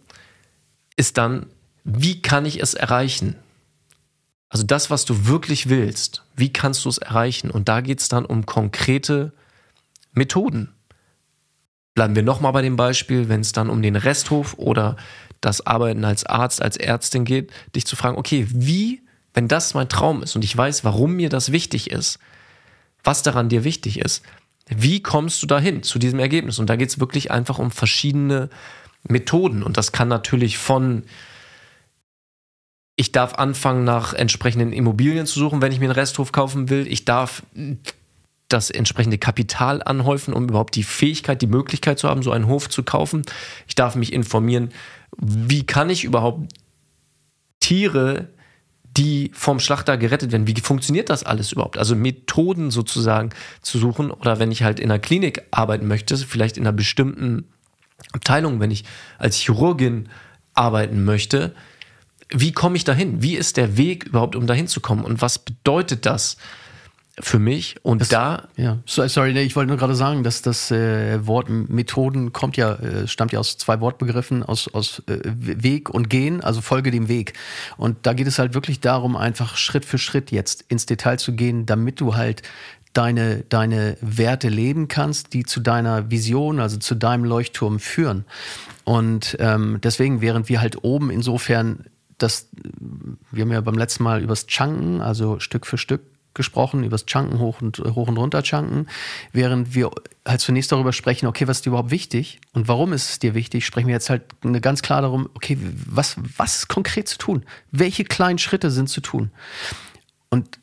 ist 0.95 1.17
dann, 1.17 1.47
wie 1.83 2.21
kann 2.21 2.45
ich 2.45 2.61
es 2.61 2.73
erreichen? 2.73 3.35
Also 4.49 4.65
das, 4.65 4.89
was 4.89 5.05
du 5.05 5.27
wirklich 5.27 5.69
willst, 5.69 6.23
wie 6.35 6.51
kannst 6.51 6.85
du 6.85 6.89
es 6.89 6.97
erreichen? 6.97 7.49
Und 7.49 7.69
da 7.69 7.81
geht 7.81 7.99
es 7.99 8.09
dann 8.09 8.25
um 8.25 8.45
konkrete 8.45 9.33
Methoden. 10.13 10.73
Bleiben 11.93 12.15
wir 12.15 12.23
nochmal 12.23 12.51
bei 12.51 12.61
dem 12.61 12.75
Beispiel, 12.75 13.29
wenn 13.29 13.41
es 13.41 13.53
dann 13.53 13.69
um 13.69 13.81
den 13.81 13.95
Resthof 13.95 14.55
oder 14.57 14.97
das 15.41 15.65
Arbeiten 15.65 16.05
als 16.05 16.25
Arzt, 16.25 16.61
als 16.61 16.77
Ärztin 16.77 17.25
geht, 17.25 17.51
dich 17.75 17.85
zu 17.85 17.95
fragen, 17.95 18.17
okay, 18.17 18.45
wie, 18.49 19.01
wenn 19.33 19.47
das 19.47 19.73
mein 19.73 19.89
Traum 19.89 20.21
ist 20.23 20.35
und 20.35 20.43
ich 20.43 20.55
weiß, 20.55 20.83
warum 20.83 21.13
mir 21.13 21.29
das 21.29 21.51
wichtig 21.51 21.89
ist, 21.89 22.19
was 23.03 23.23
daran 23.23 23.49
dir 23.49 23.63
wichtig 23.63 23.99
ist, 23.99 24.23
wie 24.75 25.01
kommst 25.01 25.41
du 25.41 25.47
dahin 25.47 25.83
zu 25.83 25.99
diesem 25.99 26.19
Ergebnis? 26.19 26.59
Und 26.59 26.69
da 26.69 26.75
geht 26.75 26.89
es 26.89 26.99
wirklich 26.99 27.31
einfach 27.31 27.59
um 27.59 27.71
verschiedene 27.71 28.49
Methoden. 29.07 29.63
Und 29.63 29.77
das 29.77 29.91
kann 29.91 30.07
natürlich 30.07 30.57
von 30.57 31.03
ich 32.97 33.11
darf 33.11 33.33
anfangen, 33.35 33.83
nach 33.83 34.13
entsprechenden 34.13 34.73
Immobilien 34.73 35.25
zu 35.25 35.39
suchen, 35.39 35.61
wenn 35.61 35.71
ich 35.71 35.79
mir 35.79 35.85
einen 35.85 35.95
Resthof 35.99 36.31
kaufen 36.31 36.69
will. 36.69 36.85
Ich 36.87 37.03
darf 37.03 37.41
das 38.47 38.69
entsprechende 38.69 39.17
Kapital 39.17 39.81
anhäufen, 39.81 40.33
um 40.33 40.43
überhaupt 40.43 40.75
die 40.75 40.83
Fähigkeit, 40.83 41.41
die 41.41 41.47
Möglichkeit 41.47 41.97
zu 41.97 42.09
haben, 42.09 42.21
so 42.21 42.31
einen 42.31 42.47
Hof 42.47 42.69
zu 42.69 42.83
kaufen. 42.83 43.23
Ich 43.67 43.75
darf 43.75 43.95
mich 43.95 44.13
informieren, 44.13 44.69
wie 45.17 45.65
kann 45.65 45.89
ich 45.89 46.03
überhaupt 46.03 46.53
Tiere, 47.59 48.27
die 48.97 49.31
vom 49.33 49.59
Schlachter 49.59 49.97
gerettet 49.97 50.31
werden, 50.31 50.47
wie 50.47 50.59
funktioniert 50.59 51.09
das 51.09 51.23
alles 51.23 51.51
überhaupt? 51.51 51.77
Also 51.77 51.95
Methoden 51.95 52.71
sozusagen 52.71 53.29
zu 53.61 53.77
suchen 53.79 54.11
oder 54.11 54.39
wenn 54.39 54.51
ich 54.51 54.63
halt 54.63 54.79
in 54.79 54.91
einer 54.91 54.99
Klinik 54.99 55.43
arbeiten 55.51 55.87
möchte, 55.87 56.17
vielleicht 56.17 56.57
in 56.57 56.63
einer 56.63 56.75
bestimmten 56.75 57.45
Abteilung, 58.11 58.59
wenn 58.59 58.71
ich 58.71 58.83
als 59.17 59.37
Chirurgin 59.37 60.09
arbeiten 60.53 61.05
möchte, 61.05 61.55
wie 62.29 62.51
komme 62.51 62.77
ich 62.77 62.83
dahin? 62.83 63.21
Wie 63.21 63.35
ist 63.35 63.57
der 63.57 63.77
Weg 63.77 64.05
überhaupt, 64.05 64.35
um 64.35 64.47
dahin 64.47 64.67
zu 64.67 64.79
kommen? 64.79 65.03
Und 65.03 65.21
was 65.21 65.39
bedeutet 65.39 66.05
das 66.05 66.37
für 67.19 67.39
mich? 67.39 67.75
Und 67.83 68.01
das, 68.01 68.09
da. 68.09 68.47
Ja, 68.55 68.79
sorry, 68.85 69.37
ich 69.39 69.55
wollte 69.55 69.67
nur 69.67 69.77
gerade 69.77 69.95
sagen, 69.95 70.23
dass 70.23 70.41
das 70.41 70.71
äh, 70.71 71.25
Wort 71.27 71.49
Methoden 71.49 72.31
kommt 72.31 72.57
ja, 72.57 72.75
äh, 72.75 73.07
stammt 73.07 73.33
ja 73.33 73.39
aus 73.39 73.57
zwei 73.57 73.81
Wortbegriffen, 73.81 74.43
aus, 74.43 74.67
aus 74.73 75.03
äh, 75.07 75.19
Weg 75.23 75.89
und 75.89 76.09
Gehen, 76.09 76.41
also 76.41 76.61
folge 76.61 76.89
dem 76.91 77.09
Weg. 77.09 77.33
Und 77.77 77.97
da 78.03 78.13
geht 78.13 78.27
es 78.27 78.39
halt 78.39 78.53
wirklich 78.53 78.79
darum, 78.79 79.15
einfach 79.15 79.57
Schritt 79.57 79.85
für 79.85 79.97
Schritt 79.97 80.31
jetzt 80.31 80.65
ins 80.69 80.85
Detail 80.85 81.17
zu 81.17 81.33
gehen, 81.33 81.65
damit 81.65 81.99
du 81.99 82.15
halt 82.15 82.43
deine, 82.93 83.43
deine 83.49 83.97
Werte 84.01 84.49
leben 84.49 84.87
kannst, 84.87 85.33
die 85.33 85.43
zu 85.43 85.59
deiner 85.59 86.11
Vision, 86.11 86.59
also 86.59 86.77
zu 86.77 86.95
deinem 86.95 87.25
Leuchtturm 87.25 87.79
führen. 87.79 88.25
Und 88.83 89.37
ähm, 89.39 89.79
deswegen, 89.83 90.21
während 90.21 90.49
wir 90.49 90.61
halt 90.61 90.83
oben 90.83 91.09
insofern 91.09 91.85
das, 92.17 92.49
wir 93.31 93.43
haben 93.43 93.51
ja 93.51 93.61
beim 93.61 93.77
letzten 93.77 94.03
Mal 94.03 94.21
übers 94.21 94.45
Chunken, 94.47 95.01
also 95.01 95.39
Stück 95.39 95.65
für 95.65 95.77
Stück 95.77 96.01
gesprochen, 96.33 96.83
übers 96.83 97.05
Chunken 97.05 97.39
hoch 97.39 97.61
und, 97.61 97.79
hoch 97.79 98.07
und 98.07 98.17
runter 98.17 98.43
Chunken, 98.43 98.87
während 99.33 99.75
wir 99.75 99.91
halt 100.25 100.41
zunächst 100.41 100.71
darüber 100.71 100.93
sprechen, 100.93 101.27
okay, 101.27 101.47
was 101.47 101.57
ist 101.57 101.65
dir 101.65 101.71
überhaupt 101.71 101.91
wichtig 101.91 102.39
und 102.53 102.67
warum 102.67 102.93
ist 102.93 103.09
es 103.09 103.19
dir 103.19 103.33
wichtig, 103.33 103.65
sprechen 103.65 103.87
wir 103.87 103.95
jetzt 103.95 104.09
halt 104.09 104.23
ganz 104.61 104.81
klar 104.81 105.01
darum, 105.01 105.29
okay, 105.33 105.57
was, 105.85 106.15
was 106.37 106.57
ist 106.57 106.67
konkret 106.67 107.07
zu 107.07 107.17
tun? 107.17 107.45
Welche 107.71 108.03
kleinen 108.03 108.37
Schritte 108.37 108.71
sind 108.71 108.89
zu 108.89 109.01
tun? 109.01 109.31
Und 110.29 110.59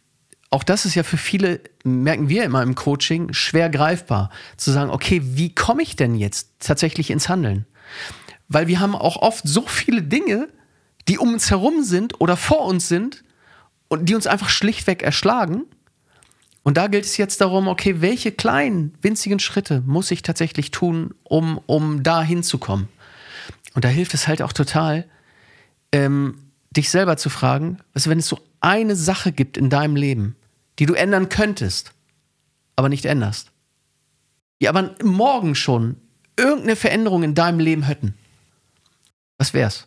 auch 0.51 0.63
das 0.63 0.87
ist 0.87 0.95
ja 0.95 1.03
für 1.03 1.19
viele, 1.19 1.61
merken 1.85 2.29
wir 2.29 2.45
immer 2.45 2.63
im 2.63 2.75
Coaching, 2.75 3.33
schwer 3.35 3.69
greifbar, 3.69 4.31
zu 4.57 4.71
sagen, 4.71 4.91
okay, 4.91 5.21
wie 5.23 5.55
komme 5.55 5.83
ich 5.83 5.97
denn 5.97 6.15
jetzt 6.15 6.51
tatsächlich 6.61 7.11
ins 7.11 7.29
Handeln? 7.29 7.67
Weil 8.49 8.67
wir 8.67 8.81
haben 8.81 8.95
auch 8.95 9.17
oft 9.17 9.47
so 9.47 9.67
viele 9.67 10.03
Dinge, 10.03 10.49
die 11.07 11.19
um 11.19 11.35
uns 11.35 11.51
herum 11.51 11.83
sind 11.83 12.21
oder 12.21 12.37
vor 12.37 12.65
uns 12.65 12.89
sind 12.89 13.25
und 13.89 14.09
die 14.09 14.15
uns 14.15 14.27
einfach 14.27 14.49
schlichtweg 14.49 15.03
erschlagen. 15.03 15.65
Und 16.63 16.77
da 16.77 16.87
gilt 16.87 17.05
es 17.05 17.17
jetzt 17.17 17.41
darum, 17.41 17.67
okay, 17.67 18.01
welche 18.01 18.31
kleinen, 18.31 18.93
winzigen 19.01 19.39
Schritte 19.39 19.83
muss 19.87 20.11
ich 20.11 20.23
tatsächlich 20.23 20.71
tun, 20.71 21.15
um, 21.25 21.59
um 21.67 22.03
da 22.03 22.23
hinzukommen? 22.23 22.89
Und 23.75 23.85
da 23.85 23.89
hilft 23.89 24.15
es 24.15 24.29
halt 24.29 24.43
auch 24.43 24.53
total, 24.53 25.09
ähm, 25.93 26.51
dich 26.71 26.91
selber 26.91 27.17
zu 27.17 27.31
fragen, 27.31 27.79
also 27.95 28.11
wenn 28.11 28.19
es 28.19 28.29
so 28.29 28.41
eine 28.61 28.97
Sache 28.97 29.33
gibt 29.33 29.57
in 29.57 29.71
deinem 29.71 29.97
Leben, 29.97 30.37
die 30.79 30.87
du 30.87 30.95
ändern 30.95 31.29
könntest, 31.29 31.93
aber 32.77 32.89
nicht 32.89 33.07
änderst, 33.07 33.51
die 34.61 34.69
aber 34.69 34.95
morgen 35.03 35.55
schon 35.55 35.97
irgendeine 36.37 36.77
Veränderung 36.77 37.23
in 37.23 37.35
deinem 37.35 37.61
Leben 37.61 37.83
hätten, 37.85 38.15
was 39.39 39.55
wär's? 39.55 39.87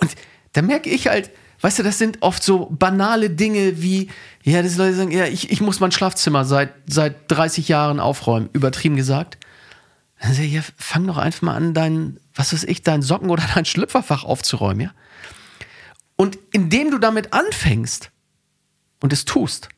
Und 0.00 0.14
da 0.52 0.62
merke 0.62 0.90
ich 0.90 1.08
halt, 1.08 1.30
weißt 1.66 1.80
du, 1.80 1.82
das 1.82 1.98
sind 1.98 2.22
oft 2.22 2.44
so 2.44 2.68
banale 2.70 3.28
Dinge 3.28 3.82
wie, 3.82 4.08
ja, 4.44 4.62
dass 4.62 4.76
Leute 4.76 4.94
sagen, 4.94 5.10
ja, 5.10 5.24
ich, 5.24 5.50
ich 5.50 5.60
muss 5.60 5.80
mein 5.80 5.90
Schlafzimmer 5.90 6.44
seit, 6.44 6.72
seit 6.88 7.28
30 7.28 7.66
Jahren 7.66 7.98
aufräumen, 7.98 8.48
übertrieben 8.52 8.94
gesagt. 8.94 9.36
Dann 10.20 10.32
sage 10.32 10.46
ich, 10.46 10.52
ja, 10.52 10.60
fang 10.76 11.08
doch 11.08 11.16
einfach 11.16 11.42
mal 11.42 11.56
an, 11.56 11.74
dein, 11.74 12.20
was 12.36 12.52
weiß 12.52 12.62
ich, 12.62 12.84
dein 12.84 13.02
Socken- 13.02 13.30
oder 13.30 13.42
dein 13.56 13.64
Schlüpferfach 13.64 14.22
aufzuräumen, 14.22 14.80
ja? 14.80 14.90
Und 16.14 16.38
indem 16.52 16.92
du 16.92 16.98
damit 16.98 17.32
anfängst 17.32 18.12
und 19.00 19.12
es 19.12 19.24
tust, 19.24 19.68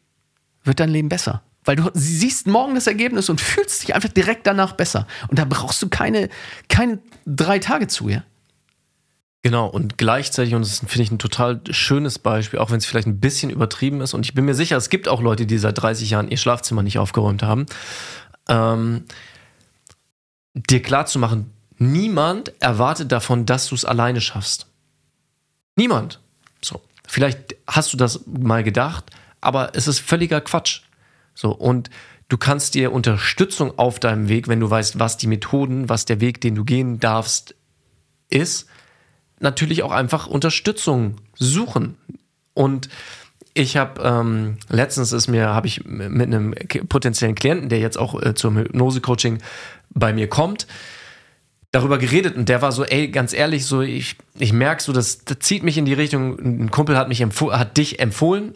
wird 0.64 0.80
dein 0.80 0.90
Leben 0.90 1.08
besser. 1.08 1.42
Weil 1.64 1.76
du 1.76 1.90
siehst 1.94 2.46
morgen 2.46 2.74
das 2.74 2.86
Ergebnis 2.86 3.30
und 3.30 3.40
fühlst 3.40 3.82
dich 3.82 3.94
einfach 3.94 4.10
direkt 4.10 4.46
danach 4.46 4.72
besser. 4.74 5.06
Und 5.28 5.38
da 5.38 5.46
brauchst 5.46 5.80
du 5.80 5.88
keine, 5.88 6.28
keine 6.68 6.98
drei 7.24 7.58
Tage 7.60 7.86
zu, 7.86 8.10
ja? 8.10 8.24
Genau, 9.48 9.66
und 9.66 9.96
gleichzeitig, 9.96 10.54
und 10.54 10.60
das 10.60 10.80
finde 10.80 11.02
ich 11.04 11.10
ein 11.10 11.18
total 11.18 11.62
schönes 11.70 12.18
Beispiel, 12.18 12.58
auch 12.58 12.70
wenn 12.70 12.76
es 12.76 12.84
vielleicht 12.84 13.06
ein 13.06 13.18
bisschen 13.18 13.48
übertrieben 13.48 14.02
ist, 14.02 14.12
und 14.12 14.26
ich 14.26 14.34
bin 14.34 14.44
mir 14.44 14.52
sicher, 14.52 14.76
es 14.76 14.90
gibt 14.90 15.08
auch 15.08 15.22
Leute, 15.22 15.46
die 15.46 15.56
seit 15.56 15.80
30 15.80 16.10
Jahren 16.10 16.28
ihr 16.28 16.36
Schlafzimmer 16.36 16.82
nicht 16.82 16.98
aufgeräumt 16.98 17.42
haben, 17.42 17.64
ähm, 18.50 19.04
dir 20.52 20.82
klarzumachen, 20.82 21.50
niemand 21.78 22.52
erwartet 22.60 23.10
davon, 23.10 23.46
dass 23.46 23.68
du 23.68 23.74
es 23.74 23.86
alleine 23.86 24.20
schaffst. 24.20 24.66
Niemand. 25.76 26.20
So, 26.60 26.82
vielleicht 27.06 27.56
hast 27.66 27.94
du 27.94 27.96
das 27.96 28.26
mal 28.26 28.62
gedacht, 28.62 29.06
aber 29.40 29.74
es 29.74 29.88
ist 29.88 30.00
völliger 30.00 30.42
Quatsch. 30.42 30.82
So, 31.34 31.52
und 31.52 31.88
du 32.28 32.36
kannst 32.36 32.74
dir 32.74 32.92
Unterstützung 32.92 33.78
auf 33.78 33.98
deinem 33.98 34.28
Weg, 34.28 34.46
wenn 34.46 34.60
du 34.60 34.68
weißt, 34.68 34.98
was 34.98 35.16
die 35.16 35.26
Methoden, 35.26 35.88
was 35.88 36.04
der 36.04 36.20
Weg, 36.20 36.42
den 36.42 36.54
du 36.54 36.66
gehen 36.66 37.00
darfst, 37.00 37.54
ist, 38.28 38.68
natürlich 39.40 39.82
auch 39.82 39.92
einfach 39.92 40.26
Unterstützung 40.26 41.16
suchen. 41.34 41.96
Und 42.54 42.88
ich 43.54 43.76
habe 43.76 44.02
ähm, 44.02 44.58
letztens 44.68 45.12
ist 45.12 45.28
mir 45.28 45.48
habe 45.48 45.66
ich 45.66 45.84
mit 45.84 46.26
einem 46.26 46.54
potenziellen 46.88 47.34
Klienten, 47.34 47.68
der 47.68 47.80
jetzt 47.80 47.98
auch 47.98 48.20
äh, 48.20 48.34
zum 48.34 48.56
Hypnose-Coaching 48.56 49.38
bei 49.90 50.12
mir 50.12 50.28
kommt, 50.28 50.66
darüber 51.72 51.98
geredet 51.98 52.36
und 52.36 52.48
der 52.48 52.62
war 52.62 52.72
so, 52.72 52.84
ey, 52.84 53.08
ganz 53.08 53.32
ehrlich, 53.32 53.66
so 53.66 53.80
ich 53.82 54.16
ich 54.38 54.52
merke 54.52 54.82
so, 54.82 54.92
das, 54.92 55.24
das 55.24 55.38
zieht 55.40 55.62
mich 55.62 55.78
in 55.78 55.84
die 55.84 55.94
Richtung. 55.94 56.38
Ein 56.38 56.70
Kumpel 56.70 56.96
hat 56.96 57.08
mich 57.08 57.22
hat 57.22 57.76
dich 57.76 58.00
empfohlen, 58.00 58.54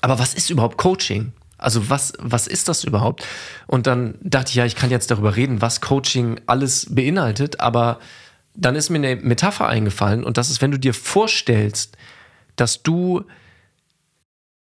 aber 0.00 0.18
was 0.18 0.34
ist 0.34 0.50
überhaupt 0.50 0.78
Coaching? 0.78 1.32
Also 1.58 1.90
was, 1.90 2.12
was 2.20 2.46
ist 2.46 2.68
das 2.68 2.84
überhaupt? 2.84 3.26
Und 3.66 3.88
dann 3.88 4.14
dachte 4.22 4.50
ich, 4.50 4.54
ja, 4.54 4.64
ich 4.64 4.76
kann 4.76 4.90
jetzt 4.90 5.10
darüber 5.10 5.34
reden, 5.34 5.60
was 5.60 5.80
Coaching 5.80 6.40
alles 6.46 6.86
beinhaltet, 6.94 7.58
aber 7.58 7.98
dann 8.58 8.74
ist 8.74 8.90
mir 8.90 8.98
eine 8.98 9.16
Metapher 9.16 9.68
eingefallen 9.68 10.24
und 10.24 10.36
das 10.36 10.50
ist, 10.50 10.60
wenn 10.60 10.72
du 10.72 10.78
dir 10.78 10.92
vorstellst, 10.92 11.96
dass 12.56 12.82
du 12.82 13.24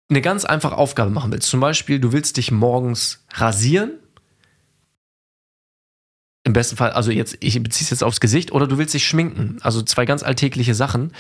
eine 0.10 0.22
ganz 0.22 0.46
einfache 0.46 0.78
Aufgabe 0.78 1.12
machen 1.12 1.32
willst. 1.32 1.50
Zum 1.50 1.60
Beispiel, 1.60 2.00
du 2.00 2.12
willst 2.12 2.38
dich 2.38 2.52
morgens 2.52 3.26
rasieren 3.34 3.92
Im 6.44 6.54
besten 6.54 6.78
Fall, 6.78 6.92
also 6.92 7.12
jetzt, 7.12 7.38
ich 7.42 7.62
beziehe 7.62 7.84
es 7.84 7.90
jetzt 7.90 8.04
aufs 8.04 8.20
Gesicht 8.20 8.52
oder 8.52 8.66
du 8.66 8.78
willst 8.78 8.94
dich 8.94 9.08
schminken. 9.08 9.58
Also 9.62 9.82
zwei 9.82 10.06
ganz 10.06 10.24
alltägliche 10.24 10.74
Sachen. 10.74 11.14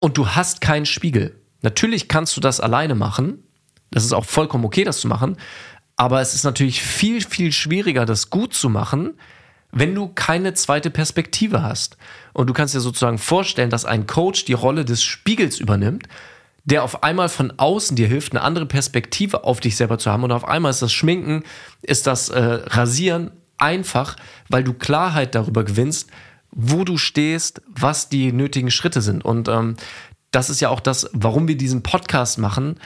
Und 0.00 0.18
du 0.18 0.28
hast 0.28 0.60
keinen 0.60 0.84
Spiegel. 0.84 1.40
Natürlich 1.62 2.08
kannst 2.08 2.36
du 2.36 2.40
das 2.40 2.60
alleine 2.60 2.94
machen. 2.94 3.44
Das 3.90 4.04
ist 4.04 4.12
auch 4.12 4.24
vollkommen 4.24 4.64
okay, 4.64 4.84
das 4.84 5.00
zu 5.00 5.08
machen. 5.08 5.36
Aber 5.96 6.20
es 6.20 6.34
ist 6.34 6.44
natürlich 6.44 6.82
viel, 6.82 7.22
viel 7.22 7.52
schwieriger, 7.52 8.04
das 8.04 8.30
gut 8.30 8.52
zu 8.52 8.68
machen, 8.68 9.14
wenn 9.72 9.94
du 9.94 10.08
keine 10.08 10.54
zweite 10.54 10.90
Perspektive 10.90 11.62
hast. 11.62 11.96
Und 12.32 12.48
du 12.48 12.52
kannst 12.52 12.74
dir 12.74 12.80
sozusagen 12.80 13.18
vorstellen, 13.18 13.70
dass 13.70 13.84
ein 13.84 14.06
Coach 14.06 14.44
die 14.44 14.54
Rolle 14.54 14.84
des 14.84 15.02
Spiegels 15.02 15.60
übernimmt, 15.60 16.08
der 16.64 16.84
auf 16.84 17.02
einmal 17.02 17.28
von 17.28 17.52
außen 17.56 17.96
dir 17.96 18.08
hilft, 18.08 18.32
eine 18.32 18.42
andere 18.42 18.66
Perspektive 18.66 19.44
auf 19.44 19.60
dich 19.60 19.76
selber 19.76 19.98
zu 19.98 20.10
haben. 20.10 20.24
Und 20.24 20.32
auf 20.32 20.46
einmal 20.46 20.70
ist 20.70 20.82
das 20.82 20.92
Schminken, 20.92 21.42
ist 21.82 22.06
das 22.06 22.28
äh, 22.28 22.40
Rasieren 22.40 23.30
einfach, 23.58 24.16
weil 24.48 24.64
du 24.64 24.74
Klarheit 24.74 25.34
darüber 25.34 25.64
gewinnst, 25.64 26.10
wo 26.50 26.84
du 26.84 26.96
stehst, 26.96 27.62
was 27.68 28.08
die 28.08 28.32
nötigen 28.32 28.70
Schritte 28.70 29.02
sind. 29.02 29.24
Und 29.24 29.48
ähm, 29.48 29.76
das 30.30 30.50
ist 30.50 30.60
ja 30.60 30.68
auch 30.68 30.80
das, 30.80 31.08
warum 31.12 31.48
wir 31.48 31.56
diesen 31.56 31.82
Podcast 31.82 32.38
machen, 32.38 32.78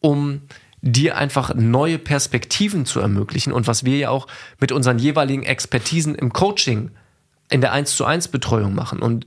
um 0.00 0.42
dir 0.80 1.16
einfach 1.16 1.54
neue 1.54 1.98
Perspektiven 1.98 2.86
zu 2.86 3.00
ermöglichen 3.00 3.52
und 3.52 3.66
was 3.66 3.84
wir 3.84 3.96
ja 3.96 4.10
auch 4.10 4.26
mit 4.60 4.72
unseren 4.72 4.98
jeweiligen 4.98 5.42
Expertisen 5.42 6.14
im 6.14 6.32
Coaching 6.32 6.90
in 7.50 7.60
der 7.60 7.72
1 7.72 7.96
zu 7.96 8.04
1 8.04 8.28
Betreuung 8.28 8.74
machen. 8.74 9.00
Und 9.00 9.26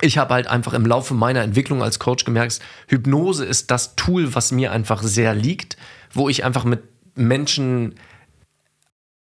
ich 0.00 0.18
habe 0.18 0.34
halt 0.34 0.46
einfach 0.46 0.72
im 0.72 0.86
Laufe 0.86 1.14
meiner 1.14 1.42
Entwicklung 1.42 1.82
als 1.82 1.98
Coach 1.98 2.24
gemerkt, 2.24 2.60
Hypnose 2.88 3.44
ist 3.44 3.70
das 3.70 3.96
Tool, 3.96 4.34
was 4.34 4.52
mir 4.52 4.72
einfach 4.72 5.02
sehr 5.02 5.34
liegt, 5.34 5.76
wo 6.12 6.28
ich 6.28 6.44
einfach 6.44 6.64
mit 6.64 6.82
Menschen 7.14 7.94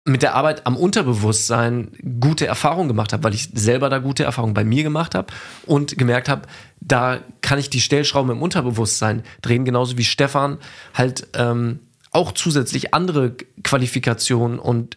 mit 0.08 0.22
der 0.22 0.36
Arbeit 0.36 0.66
am 0.66 0.78
Unterbewusstsein 0.78 1.92
gute 2.22 2.48
Erfahrungen 2.48 2.88
gemacht 2.88 3.12
habe, 3.12 3.26
weil 3.26 3.34
ich 3.34 3.50
selber 3.54 3.90
da 3.90 4.00
gute 4.00 4.24
Erfahrungen 4.24 4.54
bei 4.54 4.64
mir 4.64 4.84
gemacht 4.84 5.14
habe 5.14 5.34
und 5.66 5.98
gemerkt 5.98 6.30
habe, 6.30 6.44
da 6.80 7.20
kann 7.42 7.60
ich 7.60 7.70
die 7.70 7.82
Stellschrauben 7.82 8.32
im 8.32 8.42
Unterbewusstsein 8.42 9.24
drehen, 9.42 9.66
genauso 9.66 9.98
wie 9.98 10.06
Stefan 10.06 10.60
halt 10.94 11.28
ähm, 11.34 11.80
auch 12.12 12.32
zusätzlich 12.32 12.94
andere 12.94 13.36
Qualifikationen 13.64 14.60
und 14.60 14.96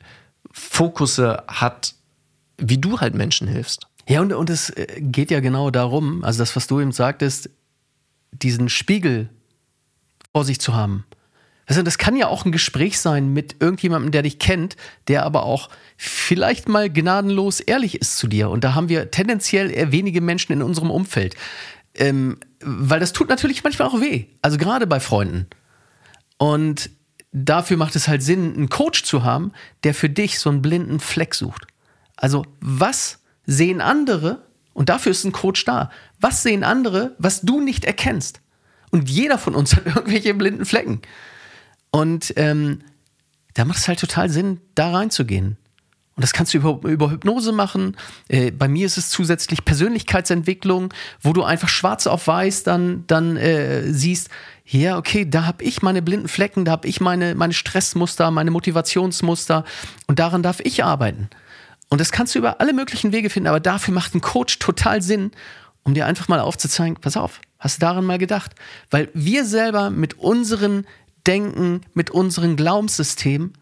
Fokusse 0.52 1.42
hat, 1.48 1.94
wie 2.56 2.78
du 2.78 3.00
halt 3.00 3.14
Menschen 3.14 3.48
hilfst. 3.48 3.88
Ja, 4.08 4.20
und, 4.20 4.32
und 4.32 4.48
es 4.48 4.70
äh, 4.70 5.00
geht 5.00 5.32
ja 5.32 5.40
genau 5.40 5.70
darum, 5.70 6.22
also 6.22 6.38
das, 6.38 6.54
was 6.54 6.68
du 6.68 6.80
eben 6.80 6.92
sagtest, 6.92 7.50
diesen 8.30 8.68
Spiegel 8.68 9.28
vor 10.32 10.44
sich 10.44 10.60
zu 10.60 10.74
haben. 10.74 11.04
Also 11.70 11.82
das 11.82 11.98
kann 11.98 12.16
ja 12.16 12.26
auch 12.26 12.44
ein 12.44 12.50
Gespräch 12.50 12.98
sein 12.98 13.32
mit 13.32 13.54
irgendjemandem, 13.60 14.10
der 14.10 14.22
dich 14.22 14.40
kennt, 14.40 14.74
der 15.06 15.24
aber 15.24 15.44
auch 15.44 15.68
vielleicht 15.96 16.68
mal 16.68 16.90
gnadenlos 16.90 17.60
ehrlich 17.60 18.00
ist 18.00 18.16
zu 18.16 18.26
dir. 18.26 18.50
Und 18.50 18.64
da 18.64 18.74
haben 18.74 18.88
wir 18.88 19.12
tendenziell 19.12 19.70
eher 19.70 19.92
wenige 19.92 20.20
Menschen 20.20 20.52
in 20.52 20.62
unserem 20.62 20.90
Umfeld. 20.90 21.36
Ähm, 21.94 22.38
weil 22.60 22.98
das 22.98 23.12
tut 23.12 23.28
natürlich 23.28 23.62
manchmal 23.62 23.86
auch 23.86 24.00
weh. 24.00 24.24
Also 24.42 24.58
gerade 24.58 24.88
bei 24.88 24.98
Freunden. 24.98 25.46
Und 26.38 26.90
dafür 27.30 27.76
macht 27.76 27.94
es 27.94 28.08
halt 28.08 28.24
Sinn, 28.24 28.52
einen 28.52 28.68
Coach 28.68 29.04
zu 29.04 29.22
haben, 29.22 29.52
der 29.84 29.94
für 29.94 30.10
dich 30.10 30.40
so 30.40 30.50
einen 30.50 30.62
blinden 30.62 30.98
Fleck 30.98 31.36
sucht. 31.36 31.68
Also 32.16 32.46
was 32.60 33.20
sehen 33.46 33.80
andere, 33.80 34.44
und 34.72 34.88
dafür 34.88 35.12
ist 35.12 35.22
ein 35.22 35.30
Coach 35.30 35.64
da, 35.66 35.92
was 36.18 36.42
sehen 36.42 36.64
andere, 36.64 37.14
was 37.18 37.42
du 37.42 37.60
nicht 37.60 37.84
erkennst? 37.84 38.40
Und 38.90 39.08
jeder 39.08 39.38
von 39.38 39.54
uns 39.54 39.76
hat 39.76 39.86
irgendwelche 39.94 40.34
blinden 40.34 40.64
Flecken. 40.64 41.00
Und 41.90 42.32
ähm, 42.36 42.80
da 43.54 43.64
macht 43.64 43.78
es 43.78 43.88
halt 43.88 44.00
total 44.00 44.30
Sinn, 44.30 44.60
da 44.74 44.90
reinzugehen. 44.92 45.56
Und 46.20 46.22
das 46.22 46.32
kannst 46.32 46.52
du 46.52 46.58
über, 46.58 46.88
über 46.88 47.10
Hypnose 47.10 47.50
machen. 47.50 47.96
Äh, 48.28 48.50
bei 48.50 48.68
mir 48.68 48.84
ist 48.84 48.98
es 48.98 49.08
zusätzlich 49.08 49.64
Persönlichkeitsentwicklung, 49.64 50.92
wo 51.22 51.32
du 51.32 51.44
einfach 51.44 51.68
schwarz 51.68 52.06
auf 52.06 52.26
weiß 52.26 52.62
dann, 52.62 53.04
dann 53.06 53.36
äh, 53.36 53.90
siehst, 53.90 54.28
ja, 54.66 54.98
okay, 54.98 55.28
da 55.28 55.46
habe 55.46 55.64
ich 55.64 55.82
meine 55.82 56.02
blinden 56.02 56.28
Flecken, 56.28 56.64
da 56.64 56.72
habe 56.72 56.86
ich 56.86 57.00
meine, 57.00 57.34
meine 57.34 57.54
Stressmuster, 57.54 58.30
meine 58.30 58.50
Motivationsmuster 58.50 59.64
und 60.06 60.18
daran 60.18 60.42
darf 60.42 60.60
ich 60.60 60.84
arbeiten. 60.84 61.30
Und 61.88 62.00
das 62.00 62.12
kannst 62.12 62.34
du 62.34 62.38
über 62.38 62.60
alle 62.60 62.72
möglichen 62.72 63.12
Wege 63.12 63.30
finden, 63.30 63.48
aber 63.48 63.58
dafür 63.58 63.94
macht 63.94 64.14
ein 64.14 64.20
Coach 64.20 64.58
total 64.58 65.02
Sinn, 65.02 65.32
um 65.82 65.94
dir 65.94 66.06
einfach 66.06 66.28
mal 66.28 66.40
aufzuzeigen, 66.40 66.96
pass 67.00 67.16
auf, 67.16 67.40
hast 67.58 67.78
du 67.78 67.86
daran 67.86 68.04
mal 68.04 68.18
gedacht? 68.18 68.54
Weil 68.90 69.08
wir 69.14 69.44
selber 69.44 69.90
mit 69.90 70.18
unseren 70.18 70.86
Denken, 71.26 71.82
mit 71.94 72.10
unserem 72.10 72.56
Glaubenssystem 72.56 73.52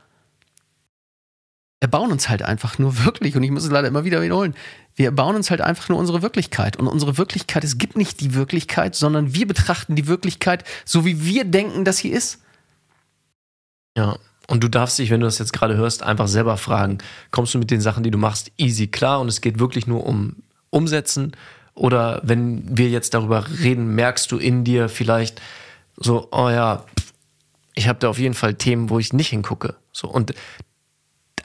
erbauen 1.81 2.11
uns 2.11 2.29
halt 2.29 2.43
einfach 2.43 2.79
nur 2.79 3.05
wirklich, 3.05 3.37
und 3.37 3.43
ich 3.43 3.51
muss 3.51 3.65
es 3.65 3.71
leider 3.71 3.89
immer 3.89 4.05
wieder 4.05 4.21
wiederholen, 4.23 4.55
wir 4.97 5.07
erbauen 5.07 5.37
uns 5.37 5.51
halt 5.51 5.61
einfach 5.61 5.89
nur 5.89 5.99
unsere 5.99 6.23
Wirklichkeit. 6.23 6.77
Und 6.77 6.89
unsere 6.89 7.19
Wirklichkeit, 7.19 7.63
es 7.63 7.79
gibt 7.79 7.97
nicht 7.97 8.21
die 8.21 8.35
Wirklichkeit, 8.35 8.97
sondern 8.97 9.33
wir 9.33 9.47
betrachten 9.47 9.95
die 9.95 10.09
Wirklichkeit 10.09 10.65
so, 10.85 11.05
wie 11.05 11.25
wir 11.25 11.45
denken, 11.45 11.85
dass 11.85 11.99
sie 11.99 12.09
ist. 12.09 12.41
Ja, 13.97 14.19
und 14.49 14.65
du 14.65 14.69
darfst 14.69 14.99
dich, 14.99 15.11
wenn 15.11 15.21
du 15.21 15.27
das 15.27 15.39
jetzt 15.39 15.53
gerade 15.53 15.77
hörst, 15.77 16.03
einfach 16.03 16.27
selber 16.27 16.57
fragen, 16.57 16.99
kommst 17.31 17.55
du 17.55 17.59
mit 17.59 17.71
den 17.71 17.81
Sachen, 17.81 18.03
die 18.03 18.11
du 18.11 18.19
machst, 18.19 18.51
easy 18.57 18.89
klar 18.89 19.21
und 19.21 19.29
es 19.29 19.41
geht 19.41 19.61
wirklich 19.61 19.87
nur 19.87 20.05
um 20.05 20.37
Umsetzen? 20.71 21.33
Oder 21.75 22.21
wenn 22.25 22.77
wir 22.77 22.89
jetzt 22.89 23.15
darüber 23.15 23.47
reden, 23.61 23.95
merkst 23.95 24.33
du 24.33 24.39
in 24.39 24.65
dir 24.65 24.89
vielleicht 24.89 25.41
so, 25.97 26.29
oh 26.33 26.49
ja, 26.49 26.85
ich 27.79 27.89
habe 27.89 28.01
da 28.01 28.09
auf 28.09 28.19
jeden 28.19 28.35
Fall 28.35 28.55
Themen, 28.55 28.91
wo 28.91 28.99
ich 28.99 29.13
nicht 29.13 29.29
hingucke. 29.29 29.77
So 29.93 30.09
und 30.09 30.35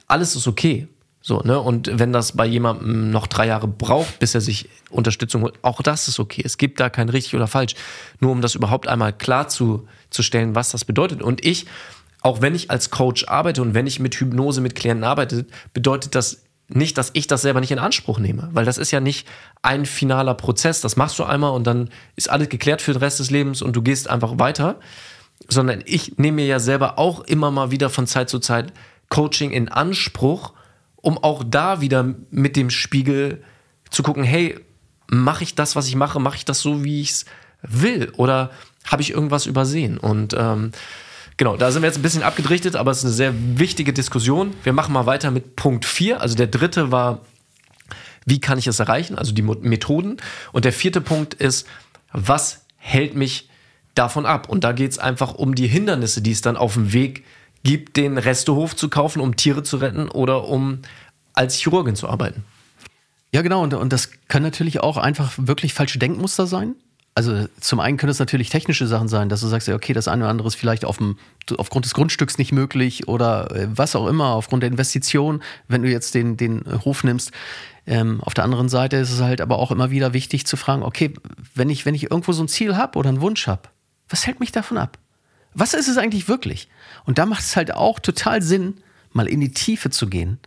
alles 0.07 0.35
ist 0.35 0.47
okay. 0.47 0.87
So, 1.21 1.39
ne? 1.39 1.57
Und 1.59 1.99
wenn 1.99 2.11
das 2.11 2.33
bei 2.33 2.45
jemandem 2.45 3.11
noch 3.11 3.27
drei 3.27 3.47
Jahre 3.47 3.67
braucht, 3.67 4.19
bis 4.19 4.35
er 4.35 4.41
sich 4.41 4.67
Unterstützung 4.89 5.43
holt, 5.43 5.53
auch 5.61 5.81
das 5.81 6.09
ist 6.09 6.19
okay. 6.19 6.41
Es 6.43 6.57
gibt 6.57 6.81
da 6.81 6.89
kein 6.89 7.07
richtig 7.07 7.35
oder 7.35 7.47
falsch. 7.47 7.75
Nur 8.19 8.31
um 8.31 8.41
das 8.41 8.55
überhaupt 8.55 8.87
einmal 8.87 9.13
klar 9.13 9.47
zu, 9.47 9.87
was 10.11 10.71
das 10.71 10.83
bedeutet. 10.83 11.21
Und 11.21 11.45
ich, 11.45 11.65
auch 12.21 12.41
wenn 12.41 12.55
ich 12.55 12.69
als 12.71 12.89
Coach 12.89 13.25
arbeite 13.27 13.61
und 13.61 13.73
wenn 13.73 13.87
ich 13.87 14.01
mit 14.01 14.15
Hypnose 14.15 14.59
mit 14.59 14.75
Klienten 14.75 15.05
arbeite, 15.05 15.45
bedeutet 15.73 16.15
das 16.15 16.43
nicht, 16.67 16.97
dass 16.97 17.11
ich 17.13 17.27
das 17.27 17.41
selber 17.43 17.61
nicht 17.61 17.71
in 17.71 17.79
Anspruch 17.79 18.19
nehme, 18.19 18.49
weil 18.51 18.65
das 18.65 18.77
ist 18.77 18.91
ja 18.91 18.99
nicht 18.99 19.27
ein 19.61 19.85
finaler 19.85 20.33
Prozess. 20.33 20.81
Das 20.81 20.97
machst 20.97 21.19
du 21.19 21.23
einmal 21.23 21.51
und 21.51 21.65
dann 21.65 21.89
ist 22.15 22.29
alles 22.29 22.49
geklärt 22.49 22.81
für 22.81 22.93
den 22.93 22.99
Rest 22.99 23.19
des 23.19 23.31
Lebens 23.31 23.61
und 23.61 23.75
du 23.75 23.81
gehst 23.81 24.09
einfach 24.09 24.39
weiter, 24.39 24.79
sondern 25.47 25.81
ich 25.85 26.17
nehme 26.17 26.37
mir 26.37 26.45
ja 26.45 26.59
selber 26.59 26.97
auch 26.99 27.21
immer 27.21 27.51
mal 27.51 27.71
wieder 27.71 27.89
von 27.89 28.07
Zeit 28.07 28.29
zu 28.29 28.39
Zeit 28.39 28.73
Coaching 29.09 29.51
in 29.51 29.69
Anspruch, 29.69 30.53
um 30.95 31.17
auch 31.17 31.43
da 31.45 31.81
wieder 31.81 32.15
mit 32.31 32.55
dem 32.55 32.69
Spiegel 32.69 33.43
zu 33.89 34.03
gucken, 34.03 34.23
hey, 34.23 34.57
mache 35.07 35.43
ich 35.43 35.55
das, 35.55 35.75
was 35.75 35.87
ich 35.87 35.95
mache, 35.95 36.19
mache 36.19 36.37
ich 36.37 36.45
das 36.45 36.61
so, 36.61 36.83
wie 36.83 37.01
ich 37.01 37.11
es 37.11 37.25
will 37.61 38.11
oder 38.17 38.51
habe 38.85 39.01
ich 39.01 39.11
irgendwas 39.11 39.45
übersehen? 39.45 39.97
Und 39.97 40.33
ähm, 40.37 40.71
genau, 41.37 41.57
da 41.57 41.71
sind 41.71 41.81
wir 41.81 41.87
jetzt 41.87 41.97
ein 41.97 42.03
bisschen 42.03 42.23
abgedrichtet, 42.23 42.75
aber 42.75 42.91
es 42.91 42.99
ist 42.99 43.05
eine 43.05 43.13
sehr 43.13 43.33
wichtige 43.59 43.93
Diskussion. 43.93 44.53
Wir 44.63 44.73
machen 44.73 44.93
mal 44.93 45.05
weiter 45.05 45.31
mit 45.31 45.55
Punkt 45.55 45.85
4. 45.85 46.19
Also 46.21 46.35
der 46.35 46.47
dritte 46.47 46.91
war, 46.91 47.21
wie 48.25 48.39
kann 48.39 48.57
ich 48.57 48.67
es 48.67 48.79
erreichen? 48.79 49.17
Also 49.17 49.33
die 49.33 49.41
Methoden. 49.41 50.17
Und 50.51 50.65
der 50.65 50.73
vierte 50.73 51.01
Punkt 51.01 51.33
ist, 51.33 51.67
was 52.11 52.65
hält 52.77 53.15
mich 53.15 53.49
davon 53.95 54.25
ab. 54.25 54.49
Und 54.49 54.63
da 54.63 54.71
geht 54.71 54.91
es 54.91 54.99
einfach 54.99 55.33
um 55.33 55.55
die 55.55 55.67
Hindernisse, 55.67 56.21
die 56.21 56.31
es 56.31 56.41
dann 56.41 56.57
auf 56.57 56.73
dem 56.73 56.93
Weg 56.93 57.23
gibt, 57.63 57.97
den 57.97 58.17
Restehof 58.17 58.75
zu 58.75 58.89
kaufen, 58.89 59.21
um 59.21 59.35
Tiere 59.35 59.63
zu 59.63 59.77
retten 59.77 60.09
oder 60.09 60.47
um 60.47 60.79
als 61.33 61.55
Chirurgin 61.55 61.95
zu 61.95 62.07
arbeiten. 62.07 62.43
Ja, 63.31 63.41
genau. 63.41 63.63
Und, 63.63 63.73
und 63.73 63.91
das 63.91 64.11
können 64.27 64.43
natürlich 64.43 64.81
auch 64.81 64.97
einfach 64.97 65.33
wirklich 65.37 65.73
falsche 65.73 65.97
Denkmuster 65.97 66.45
sein. 66.45 66.75
Also 67.15 67.47
zum 67.59 67.79
einen 67.79 67.97
können 67.97 68.09
es 68.09 68.19
natürlich 68.19 68.49
technische 68.49 68.87
Sachen 68.87 69.07
sein, 69.07 69.29
dass 69.29 69.41
du 69.41 69.47
sagst, 69.47 69.69
okay, 69.69 69.93
das 69.93 70.07
eine 70.07 70.23
oder 70.23 70.31
andere 70.31 70.47
ist 70.47 70.55
vielleicht 70.55 70.83
auf 70.83 70.97
dem, 70.97 71.17
aufgrund 71.57 71.85
des 71.85 71.93
Grundstücks 71.93 72.39
nicht 72.39 72.51
möglich 72.51 73.07
oder 73.07 73.51
äh, 73.55 73.67
was 73.71 73.95
auch 73.95 74.07
immer, 74.07 74.29
aufgrund 74.29 74.63
der 74.63 74.71
Investition, 74.71 75.43
wenn 75.67 75.83
du 75.83 75.89
jetzt 75.89 76.15
den, 76.15 76.37
den 76.37 76.63
Hof 76.85 77.03
nimmst. 77.03 77.31
Ähm, 77.85 78.21
auf 78.21 78.33
der 78.33 78.43
anderen 78.43 78.67
Seite 78.67 78.97
ist 78.97 79.11
es 79.11 79.21
halt 79.21 79.41
aber 79.41 79.59
auch 79.59 79.69
immer 79.69 79.91
wieder 79.91 80.13
wichtig 80.13 80.47
zu 80.47 80.57
fragen, 80.57 80.81
okay, 80.81 81.13
wenn 81.53 81.69
ich, 81.69 81.85
wenn 81.85 81.93
ich 81.93 82.09
irgendwo 82.09 82.31
so 82.31 82.43
ein 82.43 82.47
Ziel 82.47 82.75
habe 82.77 82.97
oder 82.97 83.09
einen 83.09 83.21
Wunsch 83.21 83.45
habe, 83.45 83.69
was 84.13 84.27
hält 84.27 84.39
mich 84.39 84.51
davon 84.51 84.77
ab? 84.77 84.99
Was 85.55 85.73
ist 85.73 85.87
es 85.87 85.97
eigentlich 85.97 86.27
wirklich? 86.27 86.69
Und 87.05 87.17
da 87.17 87.25
macht 87.25 87.41
es 87.41 87.55
halt 87.55 87.73
auch 87.73 87.99
total 87.99 88.43
Sinn, 88.43 88.75
mal 89.11 89.27
in 89.27 89.41
die 89.41 89.51
Tiefe 89.51 89.89
zu 89.89 90.07
gehen 90.07 90.37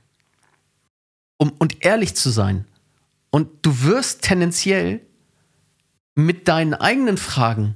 um, 1.36 1.50
und 1.58 1.84
ehrlich 1.84 2.14
zu 2.14 2.30
sein. 2.30 2.64
Und 3.30 3.48
du 3.62 3.82
wirst 3.82 4.22
tendenziell 4.22 5.00
mit 6.14 6.46
deinen 6.46 6.74
eigenen 6.74 7.16
Fragen 7.16 7.74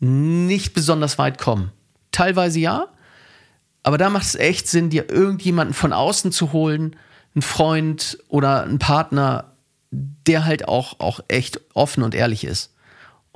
nicht 0.00 0.72
besonders 0.72 1.18
weit 1.18 1.36
kommen. 1.36 1.70
Teilweise 2.12 2.58
ja, 2.58 2.88
aber 3.82 3.98
da 3.98 4.08
macht 4.08 4.24
es 4.24 4.36
echt 4.36 4.68
Sinn, 4.68 4.88
dir 4.88 5.10
irgendjemanden 5.10 5.74
von 5.74 5.92
außen 5.92 6.32
zu 6.32 6.54
holen, 6.54 6.96
einen 7.34 7.42
Freund 7.42 8.18
oder 8.28 8.62
einen 8.62 8.78
Partner, 8.78 9.52
der 9.90 10.46
halt 10.46 10.66
auch, 10.66 10.98
auch 10.98 11.20
echt 11.28 11.60
offen 11.74 12.02
und 12.02 12.14
ehrlich 12.14 12.44
ist 12.44 12.72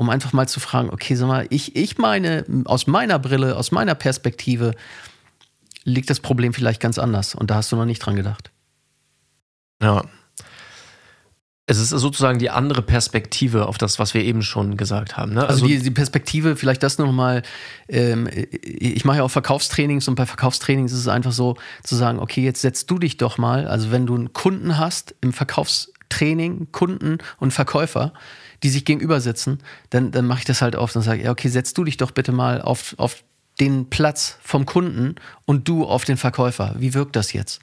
um 0.01 0.09
einfach 0.09 0.33
mal 0.33 0.49
zu 0.49 0.61
fragen, 0.61 0.89
okay, 0.89 1.15
sag 1.15 1.29
mal, 1.29 1.47
ich, 1.51 1.77
ich 1.77 1.99
meine, 1.99 2.47
aus 2.65 2.87
meiner 2.87 3.19
Brille, 3.19 3.55
aus 3.55 3.71
meiner 3.71 3.95
Perspektive 3.95 4.75
liegt 5.85 6.09
das 6.09 6.21
Problem 6.21 6.55
vielleicht 6.55 6.81
ganz 6.81 6.99
anders 6.99 7.35
und 7.35 7.51
da 7.51 7.57
hast 7.57 7.71
du 7.71 7.77
noch 7.77 7.85
nicht 7.85 7.99
dran 7.99 8.17
gedacht. 8.17 8.51
Ja. 9.83 10.03
Es 11.67 11.79
ist 11.79 11.91
sozusagen 11.91 12.39
die 12.39 12.49
andere 12.49 12.81
Perspektive 12.81 13.67
auf 13.67 13.77
das, 13.77 13.99
was 13.99 14.15
wir 14.15 14.23
eben 14.23 14.41
schon 14.41 14.79
gesagt 14.79 15.19
haben. 15.19 15.35
Ne? 15.35 15.43
Also, 15.43 15.65
also 15.65 15.67
die, 15.67 15.81
die, 15.81 15.91
Perspektive, 15.91 16.57
vielleicht 16.57 16.83
das 16.83 16.97
nochmal, 16.97 17.43
ähm, 17.87 18.27
ich 18.33 19.05
mache 19.05 19.19
ja 19.19 19.23
auch 19.23 19.31
Verkaufstrainings 19.31 20.09
und 20.09 20.15
bei 20.15 20.25
Verkaufstrainings 20.25 20.93
ist 20.93 21.01
es 21.01 21.09
einfach 21.09 21.33
so 21.33 21.59
zu 21.85 21.95
sagen, 21.95 22.21
okay, 22.21 22.43
jetzt 22.43 22.63
setzt 22.63 22.91
du 22.91 22.99
dich 22.99 23.19
doch 23.19 23.37
mal, 23.37 23.69
also 23.69 23.91
wenn 23.91 24.07
du 24.07 24.15
einen 24.15 24.33
Kunden 24.33 24.79
hast 24.79 25.15
im 25.21 25.35
Verkaufstraining, 26.11 26.73
Kunden 26.73 27.19
und 27.39 27.53
Verkäufer, 27.53 28.13
die 28.63 28.69
sich 28.69 28.85
gegenüber 28.85 29.21
sitzen, 29.21 29.59
dann, 29.91 30.11
dann 30.11 30.27
mache 30.27 30.41
ich 30.41 30.45
das 30.45 30.61
halt 30.61 30.77
oft 30.77 30.95
und 30.97 31.03
sage, 31.03 31.23
ja, 31.23 31.31
okay, 31.31 31.49
setz 31.49 31.73
du 31.73 31.85
dich 31.85 31.97
doch 31.97 32.11
bitte 32.11 32.33
mal 32.33 32.61
auf, 32.61 32.95
auf 32.99 33.25
den 33.59 33.89
Platz 33.89 34.39
vom 34.43 34.67
Kunden 34.67 35.17
und 35.47 35.69
du 35.69 35.85
auf 35.85 36.05
den 36.05 36.17
Verkäufer. 36.17 36.75
Wie 36.79 36.95
wirkt 36.95 37.17
das 37.17 37.33
jetzt? 37.33 37.61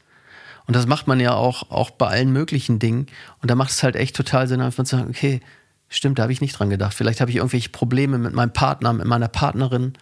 Und 0.65 0.75
das 0.75 0.87
macht 0.87 1.07
man 1.07 1.19
ja 1.19 1.33
auch, 1.33 1.69
auch 1.69 1.91
bei 1.91 2.07
allen 2.07 2.31
möglichen 2.31 2.79
Dingen. 2.79 3.07
Und 3.41 3.49
da 3.49 3.55
macht 3.55 3.71
es 3.71 3.83
halt 3.83 3.95
echt 3.95 4.15
total 4.15 4.47
Sinn, 4.47 4.61
einfach 4.61 4.83
zu 4.83 4.97
sagen, 4.97 5.09
okay, 5.09 5.39
stimmt, 5.87 6.19
da 6.19 6.23
habe 6.23 6.33
ich 6.33 6.41
nicht 6.41 6.57
dran 6.57 6.69
gedacht. 6.69 6.93
Vielleicht 6.93 7.21
habe 7.21 7.31
ich 7.31 7.37
irgendwelche 7.37 7.69
Probleme 7.69 8.17
mit 8.17 8.33
meinem 8.33 8.51
Partner, 8.51 8.91
mit 8.91 9.05
meiner 9.05 9.29
Partnerin 9.29 9.93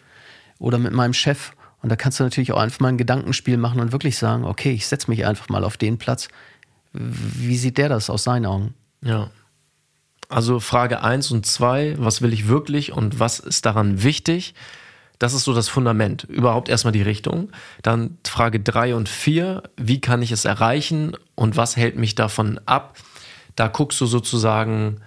oder 0.57 0.79
mit 0.79 0.93
meinem 0.93 1.13
Chef. 1.13 1.51
Und 1.81 1.89
da 1.89 1.95
kannst 1.95 2.19
du 2.19 2.23
natürlich 2.23 2.51
auch 2.51 2.59
einfach 2.59 2.79
mal 2.79 2.87
ein 2.87 2.97
Gedankenspiel 2.97 3.57
machen 3.57 3.79
und 3.79 3.91
wirklich 3.91 4.17
sagen, 4.17 4.43
okay, 4.43 4.71
ich 4.71 4.87
setze 4.87 5.09
mich 5.11 5.25
einfach 5.25 5.49
mal 5.49 5.63
auf 5.63 5.77
den 5.77 5.99
Platz. 5.99 6.29
Wie 6.95 7.57
sieht 7.57 7.77
der 7.77 7.89
das 7.89 8.09
aus 8.09 8.23
seinen 8.23 8.45
Augen? 8.45 8.73
Ja. 9.01 9.29
Also 10.29 10.59
Frage 10.59 11.03
1 11.03 11.31
und 11.31 11.45
2, 11.45 11.95
was 11.99 12.21
will 12.21 12.33
ich 12.33 12.47
wirklich 12.47 12.91
und 12.93 13.19
was 13.19 13.39
ist 13.39 13.65
daran 13.65 14.01
wichtig? 14.01 14.55
Das 15.19 15.33
ist 15.33 15.43
so 15.43 15.53
das 15.53 15.69
Fundament. 15.69 16.23
Überhaupt 16.23 16.69
erstmal 16.69 16.91
die 16.91 17.01
Richtung. 17.01 17.51
Dann 17.83 18.17
Frage 18.25 18.59
3 18.59 18.95
und 18.95 19.09
4, 19.09 19.63
wie 19.77 20.01
kann 20.01 20.21
ich 20.21 20.31
es 20.31 20.45
erreichen 20.45 21.15
und 21.35 21.57
was 21.57 21.77
hält 21.77 21.97
mich 21.97 22.15
davon 22.15 22.59
ab? 22.65 22.97
Da 23.55 23.67
guckst 23.67 23.99
du 24.01 24.05
sozusagen, 24.05 25.01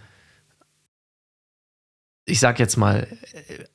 ich 2.24 2.40
sag 2.40 2.58
jetzt 2.58 2.76
mal, 2.76 3.08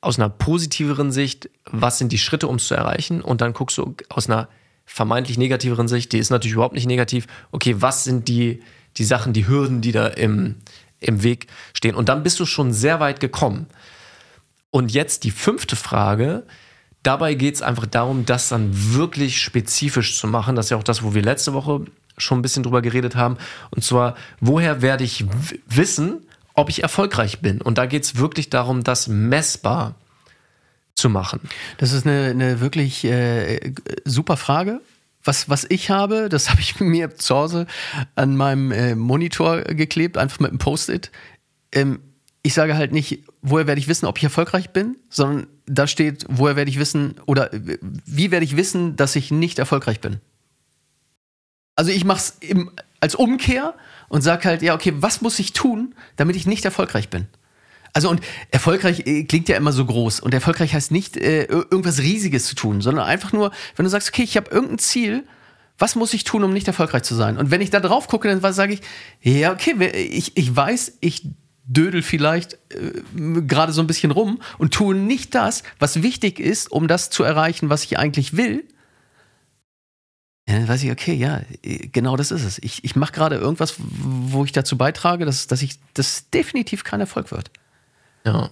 aus 0.00 0.18
einer 0.18 0.28
positiveren 0.28 1.12
Sicht, 1.12 1.50
was 1.66 1.98
sind 1.98 2.10
die 2.10 2.18
Schritte, 2.18 2.48
um 2.48 2.56
es 2.56 2.66
zu 2.66 2.74
erreichen? 2.74 3.20
Und 3.20 3.40
dann 3.40 3.52
guckst 3.52 3.78
du 3.78 3.94
aus 4.08 4.28
einer 4.28 4.48
vermeintlich 4.86 5.38
negativeren 5.38 5.88
Sicht, 5.88 6.12
die 6.12 6.18
ist 6.18 6.30
natürlich 6.30 6.54
überhaupt 6.54 6.74
nicht 6.74 6.86
negativ, 6.86 7.26
okay, 7.52 7.76
was 7.78 8.04
sind 8.04 8.28
die, 8.28 8.62
die 8.96 9.04
Sachen, 9.04 9.32
die 9.32 9.48
Hürden, 9.48 9.80
die 9.80 9.92
da 9.92 10.06
im, 10.06 10.56
im 11.00 11.22
Weg 11.22 11.46
stehen? 11.72 11.94
Und 11.94 12.08
dann 12.08 12.22
bist 12.22 12.38
du 12.40 12.46
schon 12.46 12.72
sehr 12.72 13.00
weit 13.00 13.20
gekommen. 13.20 13.66
Und 14.70 14.92
jetzt 14.92 15.24
die 15.24 15.30
fünfte 15.30 15.76
Frage. 15.76 16.44
Dabei 17.02 17.34
geht 17.34 17.54
es 17.54 17.62
einfach 17.62 17.86
darum, 17.86 18.24
das 18.24 18.48
dann 18.48 18.70
wirklich 18.94 19.40
spezifisch 19.40 20.18
zu 20.18 20.26
machen. 20.26 20.56
Das 20.56 20.66
ist 20.66 20.70
ja 20.70 20.76
auch 20.78 20.82
das, 20.82 21.02
wo 21.02 21.14
wir 21.14 21.22
letzte 21.22 21.52
Woche 21.52 21.84
schon 22.16 22.38
ein 22.38 22.42
bisschen 22.42 22.62
drüber 22.62 22.82
geredet 22.82 23.14
haben. 23.14 23.36
Und 23.70 23.84
zwar, 23.84 24.16
woher 24.40 24.82
werde 24.82 25.04
ich 25.04 25.24
wissen, 25.66 26.26
ob 26.54 26.70
ich 26.70 26.82
erfolgreich 26.82 27.40
bin? 27.40 27.60
Und 27.60 27.78
da 27.78 27.86
geht 27.86 28.04
es 28.04 28.16
wirklich 28.16 28.50
darum, 28.50 28.84
das 28.84 29.06
messbar 29.06 29.94
zu 30.94 31.08
machen. 31.08 31.40
Das 31.78 31.92
ist 31.92 32.06
eine, 32.06 32.30
eine 32.30 32.60
wirklich 32.60 33.04
äh, 33.04 33.72
super 34.04 34.36
Frage. 34.36 34.80
Was, 35.22 35.48
was 35.48 35.64
ich 35.68 35.90
habe, 35.90 36.28
das 36.28 36.50
habe 36.50 36.60
ich 36.60 36.80
mir 36.80 37.16
zu 37.16 37.34
Hause 37.34 37.66
an 38.14 38.36
meinem 38.36 38.72
äh, 38.72 38.94
Monitor 38.94 39.62
geklebt, 39.62 40.18
einfach 40.18 40.40
mit 40.40 40.50
einem 40.50 40.58
Post-it. 40.58 41.10
Ähm, 41.72 42.00
ich 42.42 42.52
sage 42.52 42.76
halt 42.76 42.92
nicht, 42.92 43.20
woher 43.40 43.66
werde 43.66 43.80
ich 43.80 43.88
wissen, 43.88 44.06
ob 44.06 44.18
ich 44.18 44.24
erfolgreich 44.24 44.70
bin, 44.70 44.96
sondern 45.08 45.46
da 45.66 45.86
steht, 45.86 46.26
woher 46.28 46.56
werde 46.56 46.70
ich 46.70 46.78
wissen 46.78 47.14
oder 47.24 47.50
wie 48.04 48.30
werde 48.30 48.44
ich 48.44 48.56
wissen, 48.56 48.96
dass 48.96 49.16
ich 49.16 49.30
nicht 49.30 49.58
erfolgreich 49.58 50.00
bin. 50.00 50.20
Also 51.74 51.90
ich 51.90 52.04
mache 52.04 52.18
es 52.18 52.38
als 53.00 53.14
Umkehr 53.14 53.74
und 54.08 54.20
sage 54.22 54.44
halt, 54.44 54.62
ja, 54.62 54.74
okay, 54.74 54.92
was 54.96 55.22
muss 55.22 55.38
ich 55.38 55.54
tun, 55.54 55.94
damit 56.16 56.36
ich 56.36 56.46
nicht 56.46 56.64
erfolgreich 56.64 57.08
bin? 57.08 57.26
Also 57.94 58.10
und 58.10 58.20
erfolgreich 58.50 59.06
äh, 59.06 59.24
klingt 59.24 59.48
ja 59.48 59.56
immer 59.56 59.72
so 59.72 59.84
groß 59.86 60.20
und 60.20 60.34
erfolgreich 60.34 60.74
heißt 60.74 60.90
nicht 60.90 61.16
äh, 61.16 61.44
irgendwas 61.44 62.00
Riesiges 62.00 62.46
zu 62.46 62.56
tun, 62.56 62.80
sondern 62.80 63.06
einfach 63.06 63.32
nur, 63.32 63.52
wenn 63.76 63.84
du 63.84 63.90
sagst, 63.90 64.08
okay, 64.08 64.24
ich 64.24 64.36
habe 64.36 64.50
irgendein 64.50 64.78
Ziel, 64.78 65.24
was 65.78 65.94
muss 65.94 66.12
ich 66.12 66.24
tun, 66.24 66.44
um 66.44 66.52
nicht 66.52 66.66
erfolgreich 66.66 67.04
zu 67.04 67.14
sein? 67.14 67.38
Und 67.38 67.50
wenn 67.50 67.60
ich 67.60 67.70
da 67.70 67.80
drauf 67.80 68.08
gucke, 68.08 68.28
dann 68.28 68.52
sage 68.52 68.74
ich, 68.74 68.80
ja, 69.22 69.52
okay, 69.52 69.74
ich, 69.92 70.36
ich 70.36 70.54
weiß, 70.54 70.98
ich 71.00 71.28
dödel 71.66 72.02
vielleicht 72.02 72.58
äh, 72.70 73.02
gerade 73.46 73.72
so 73.72 73.80
ein 73.80 73.86
bisschen 73.86 74.10
rum 74.10 74.40
und 74.58 74.74
tue 74.74 74.94
nicht 74.94 75.34
das, 75.34 75.62
was 75.78 76.02
wichtig 76.02 76.40
ist, 76.40 76.70
um 76.70 76.88
das 76.88 77.10
zu 77.10 77.22
erreichen, 77.22 77.70
was 77.70 77.84
ich 77.84 77.98
eigentlich 77.98 78.36
will, 78.36 78.64
dann 80.46 80.68
weiß 80.68 80.82
ich, 80.82 80.90
okay, 80.90 81.14
ja, 81.14 81.40
genau 81.62 82.16
das 82.16 82.30
ist 82.30 82.44
es. 82.44 82.58
Ich, 82.58 82.84
ich 82.84 82.96
mache 82.96 83.12
gerade 83.12 83.36
irgendwas, 83.36 83.76
wo 83.78 84.44
ich 84.44 84.52
dazu 84.52 84.76
beitrage, 84.76 85.24
dass, 85.24 85.46
dass 85.46 85.62
ich 85.62 85.78
das 85.94 86.28
definitiv 86.30 86.84
kein 86.84 87.00
Erfolg 87.00 87.30
wird. 87.30 87.50
Ja. 88.24 88.50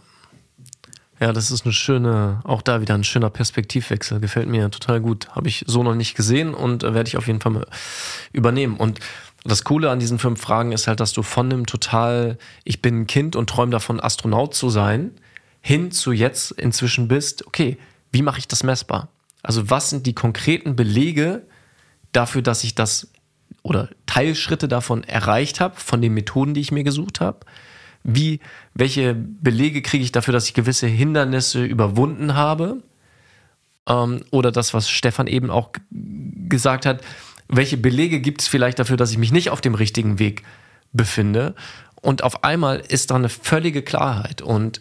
Ja, 1.20 1.32
das 1.32 1.52
ist 1.52 1.64
eine 1.64 1.72
schöne, 1.72 2.40
auch 2.42 2.62
da 2.62 2.80
wieder 2.80 2.94
ein 2.94 3.04
schöner 3.04 3.30
Perspektivwechsel. 3.30 4.18
Gefällt 4.18 4.48
mir 4.48 4.70
total 4.70 5.00
gut. 5.00 5.28
Habe 5.30 5.48
ich 5.48 5.64
so 5.68 5.84
noch 5.84 5.94
nicht 5.94 6.16
gesehen 6.16 6.52
und 6.52 6.82
äh, 6.82 6.94
werde 6.94 7.06
ich 7.06 7.16
auf 7.16 7.28
jeden 7.28 7.40
Fall 7.40 7.64
übernehmen. 8.32 8.76
Und 8.76 8.98
das 9.44 9.62
Coole 9.62 9.90
an 9.90 10.00
diesen 10.00 10.18
fünf 10.18 10.40
Fragen 10.40 10.72
ist 10.72 10.88
halt, 10.88 10.98
dass 10.98 11.12
du 11.12 11.22
von 11.22 11.48
dem 11.48 11.66
total, 11.66 12.38
ich 12.64 12.82
bin 12.82 13.02
ein 13.02 13.06
Kind 13.06 13.36
und 13.36 13.48
träume 13.48 13.70
davon, 13.70 14.00
Astronaut 14.00 14.54
zu 14.54 14.68
sein, 14.68 15.12
hin 15.60 15.92
zu 15.92 16.10
jetzt 16.10 16.52
inzwischen 16.52 17.06
bist, 17.06 17.46
okay, 17.46 17.78
wie 18.10 18.22
mache 18.22 18.40
ich 18.40 18.48
das 18.48 18.64
messbar? 18.64 19.08
Also 19.44 19.70
was 19.70 19.90
sind 19.90 20.06
die 20.06 20.14
konkreten 20.14 20.74
Belege 20.74 21.46
dafür, 22.10 22.42
dass 22.42 22.64
ich 22.64 22.74
das 22.74 23.12
oder 23.62 23.88
Teilschritte 24.06 24.66
davon 24.66 25.04
erreicht 25.04 25.60
habe, 25.60 25.76
von 25.78 26.02
den 26.02 26.14
Methoden, 26.14 26.54
die 26.54 26.60
ich 26.60 26.72
mir 26.72 26.82
gesucht 26.82 27.20
habe? 27.20 27.40
Wie, 28.04 28.40
welche 28.74 29.14
Belege 29.14 29.82
kriege 29.82 30.04
ich 30.04 30.12
dafür, 30.12 30.32
dass 30.32 30.46
ich 30.46 30.54
gewisse 30.54 30.86
Hindernisse 30.86 31.64
überwunden 31.64 32.34
habe? 32.34 32.82
Ähm, 33.88 34.24
oder 34.30 34.52
das, 34.52 34.74
was 34.74 34.88
Stefan 34.88 35.26
eben 35.26 35.50
auch 35.50 35.70
gesagt 35.90 36.86
hat, 36.86 37.00
welche 37.48 37.76
Belege 37.76 38.20
gibt 38.20 38.40
es 38.40 38.48
vielleicht 38.48 38.78
dafür, 38.78 38.96
dass 38.96 39.10
ich 39.10 39.18
mich 39.18 39.32
nicht 39.32 39.50
auf 39.50 39.60
dem 39.60 39.74
richtigen 39.74 40.18
Weg 40.18 40.42
befinde? 40.92 41.54
Und 42.00 42.24
auf 42.24 42.44
einmal 42.44 42.80
ist 42.80 43.10
da 43.10 43.14
eine 43.14 43.28
völlige 43.28 43.82
Klarheit. 43.82 44.42
Und 44.42 44.80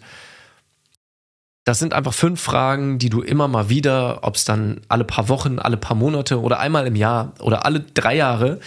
das 1.63 1.77
sind 1.77 1.93
einfach 1.93 2.13
fünf 2.13 2.41
Fragen, 2.41 2.97
die 2.97 3.10
du 3.10 3.21
immer 3.21 3.47
mal 3.47 3.69
wieder, 3.69 4.23
ob 4.23 4.36
es 4.36 4.45
dann 4.45 4.81
alle 4.88 5.03
paar 5.03 5.29
Wochen, 5.29 5.60
alle 5.60 5.77
paar 5.77 5.95
Monate 5.95 6.41
oder 6.41 6.60
einmal 6.60 6.88
im 6.88 6.95
Jahr 6.95 7.34
oder 7.39 7.65
alle 7.65 7.81
drei 7.81 8.15
Jahre, 8.15 8.60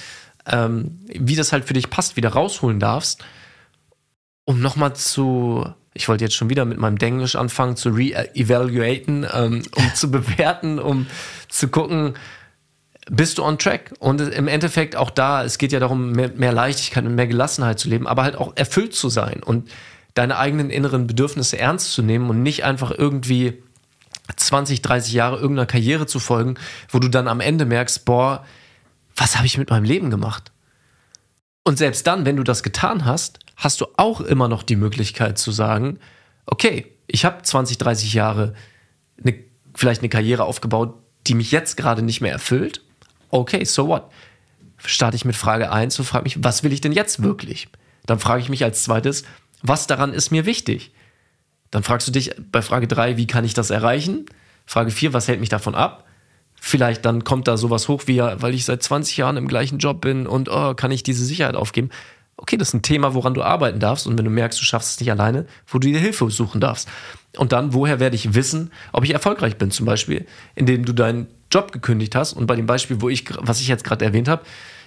ähm, 0.46 1.00
wie 1.08 1.34
das 1.34 1.52
halt 1.52 1.64
für 1.64 1.74
dich 1.74 1.90
passt, 1.90 2.16
wieder 2.16 2.30
rausholen 2.30 2.78
darfst, 2.78 3.24
um 4.44 4.60
nochmal 4.60 4.94
zu, 4.94 5.66
ich 5.94 6.08
wollte 6.08 6.24
jetzt 6.24 6.34
schon 6.34 6.50
wieder 6.50 6.64
mit 6.64 6.78
meinem 6.78 6.98
Denglisch 6.98 7.36
anfangen, 7.36 7.76
zu 7.76 7.90
re-evaluaten, 7.90 9.26
ähm, 9.32 9.62
um 9.74 9.90
zu 9.94 10.10
bewerten, 10.10 10.78
um 10.78 11.06
zu 11.48 11.68
gucken, 11.68 12.14
bist 13.10 13.38
du 13.38 13.44
on 13.44 13.58
track. 13.58 13.94
Und 13.98 14.20
im 14.20 14.48
Endeffekt 14.48 14.96
auch 14.96 15.10
da, 15.10 15.44
es 15.44 15.58
geht 15.58 15.72
ja 15.72 15.80
darum, 15.80 16.12
mehr, 16.12 16.30
mehr, 16.34 16.52
Leichtigkeit 16.52 17.04
und 17.04 17.14
mehr 17.14 17.26
Gelassenheit 17.26 17.78
zu 17.78 17.88
leben, 17.88 18.06
aber 18.06 18.22
halt 18.22 18.36
auch 18.36 18.52
erfüllt 18.56 18.94
zu 18.94 19.08
sein 19.08 19.42
und 19.42 19.70
deine 20.14 20.38
eigenen 20.38 20.70
inneren 20.70 21.06
Bedürfnisse 21.06 21.58
ernst 21.58 21.92
zu 21.92 22.02
nehmen 22.02 22.30
und 22.30 22.42
nicht 22.42 22.64
einfach 22.64 22.92
irgendwie 22.92 23.62
20, 24.36 24.80
30 24.80 25.12
Jahre 25.12 25.36
irgendeiner 25.36 25.66
Karriere 25.66 26.06
zu 26.06 26.18
folgen, 26.18 26.54
wo 26.88 26.98
du 26.98 27.08
dann 27.08 27.28
am 27.28 27.40
Ende 27.40 27.66
merkst, 27.66 28.04
boah, 28.04 28.44
was 29.16 29.36
habe 29.36 29.46
ich 29.46 29.58
mit 29.58 29.70
meinem 29.70 29.84
Leben 29.84 30.10
gemacht? 30.10 30.52
Und 31.64 31.78
selbst 31.78 32.06
dann, 32.06 32.24
wenn 32.24 32.36
du 32.36 32.42
das 32.42 32.62
getan 32.62 33.04
hast, 33.04 33.38
hast 33.56 33.80
du 33.80 33.86
auch 33.96 34.20
immer 34.20 34.48
noch 34.48 34.62
die 34.62 34.76
Möglichkeit 34.76 35.38
zu 35.38 35.50
sagen, 35.52 35.98
okay, 36.46 36.92
ich 37.06 37.24
habe 37.24 37.42
20, 37.42 37.78
30 37.78 38.14
Jahre 38.14 38.54
eine, 39.22 39.34
vielleicht 39.74 40.00
eine 40.00 40.08
Karriere 40.08 40.44
aufgebaut, 40.44 40.94
die 41.26 41.34
mich 41.34 41.52
jetzt 41.52 41.76
gerade 41.76 42.02
nicht 42.02 42.20
mehr 42.20 42.32
erfüllt 42.32 42.84
okay, 43.34 43.64
so 43.64 43.88
what? 43.88 44.04
Starte 44.84 45.16
ich 45.16 45.24
mit 45.24 45.36
Frage 45.36 45.72
1 45.72 45.98
und 45.98 46.04
frage 46.04 46.24
mich, 46.24 46.42
was 46.42 46.62
will 46.62 46.72
ich 46.72 46.80
denn 46.80 46.92
jetzt 46.92 47.22
wirklich? 47.22 47.68
Dann 48.06 48.18
frage 48.18 48.42
ich 48.42 48.48
mich 48.48 48.64
als 48.64 48.82
zweites, 48.82 49.24
was 49.62 49.86
daran 49.86 50.12
ist 50.12 50.30
mir 50.30 50.46
wichtig? 50.46 50.92
Dann 51.70 51.82
fragst 51.82 52.06
du 52.06 52.12
dich 52.12 52.34
bei 52.52 52.62
Frage 52.62 52.86
3, 52.86 53.16
wie 53.16 53.26
kann 53.26 53.44
ich 53.44 53.54
das 53.54 53.70
erreichen? 53.70 54.26
Frage 54.66 54.90
4, 54.90 55.12
was 55.12 55.26
hält 55.26 55.40
mich 55.40 55.48
davon 55.48 55.74
ab? 55.74 56.04
Vielleicht 56.60 57.04
dann 57.04 57.24
kommt 57.24 57.48
da 57.48 57.56
sowas 57.56 57.88
hoch 57.88 58.04
wie, 58.06 58.18
weil 58.20 58.54
ich 58.54 58.64
seit 58.64 58.82
20 58.82 59.16
Jahren 59.16 59.36
im 59.36 59.48
gleichen 59.48 59.78
Job 59.78 60.00
bin 60.00 60.26
und 60.26 60.48
oh, 60.48 60.74
kann 60.74 60.90
ich 60.90 61.02
diese 61.02 61.24
Sicherheit 61.24 61.56
aufgeben? 61.56 61.90
Okay, 62.36 62.56
das 62.56 62.68
ist 62.68 62.74
ein 62.74 62.82
Thema, 62.82 63.14
woran 63.14 63.34
du 63.34 63.42
arbeiten 63.42 63.78
darfst 63.78 64.06
und 64.06 64.18
wenn 64.18 64.24
du 64.24 64.30
merkst, 64.30 64.60
du 64.60 64.64
schaffst 64.64 64.90
es 64.90 65.00
nicht 65.00 65.10
alleine, 65.10 65.46
wo 65.68 65.78
du 65.78 65.88
dir 65.88 65.98
Hilfe 65.98 66.28
suchen 66.30 66.60
darfst. 66.60 66.88
Und 67.36 67.52
dann, 67.52 67.72
woher 67.74 68.00
werde 68.00 68.16
ich 68.16 68.34
wissen, 68.34 68.72
ob 68.92 69.04
ich 69.04 69.12
erfolgreich 69.12 69.56
bin? 69.56 69.70
Zum 69.70 69.86
Beispiel, 69.86 70.26
indem 70.54 70.84
du 70.84 70.92
deinen 70.92 71.28
Job 71.50 71.72
gekündigt 71.72 72.14
hast. 72.14 72.32
Und 72.32 72.46
bei 72.46 72.56
dem 72.56 72.66
Beispiel, 72.66 73.00
wo 73.00 73.08
ich, 73.08 73.24
was 73.38 73.60
ich 73.60 73.68
jetzt 73.68 73.84
gerade 73.84 74.04
erwähnt 74.04 74.28
habe, 74.28 74.42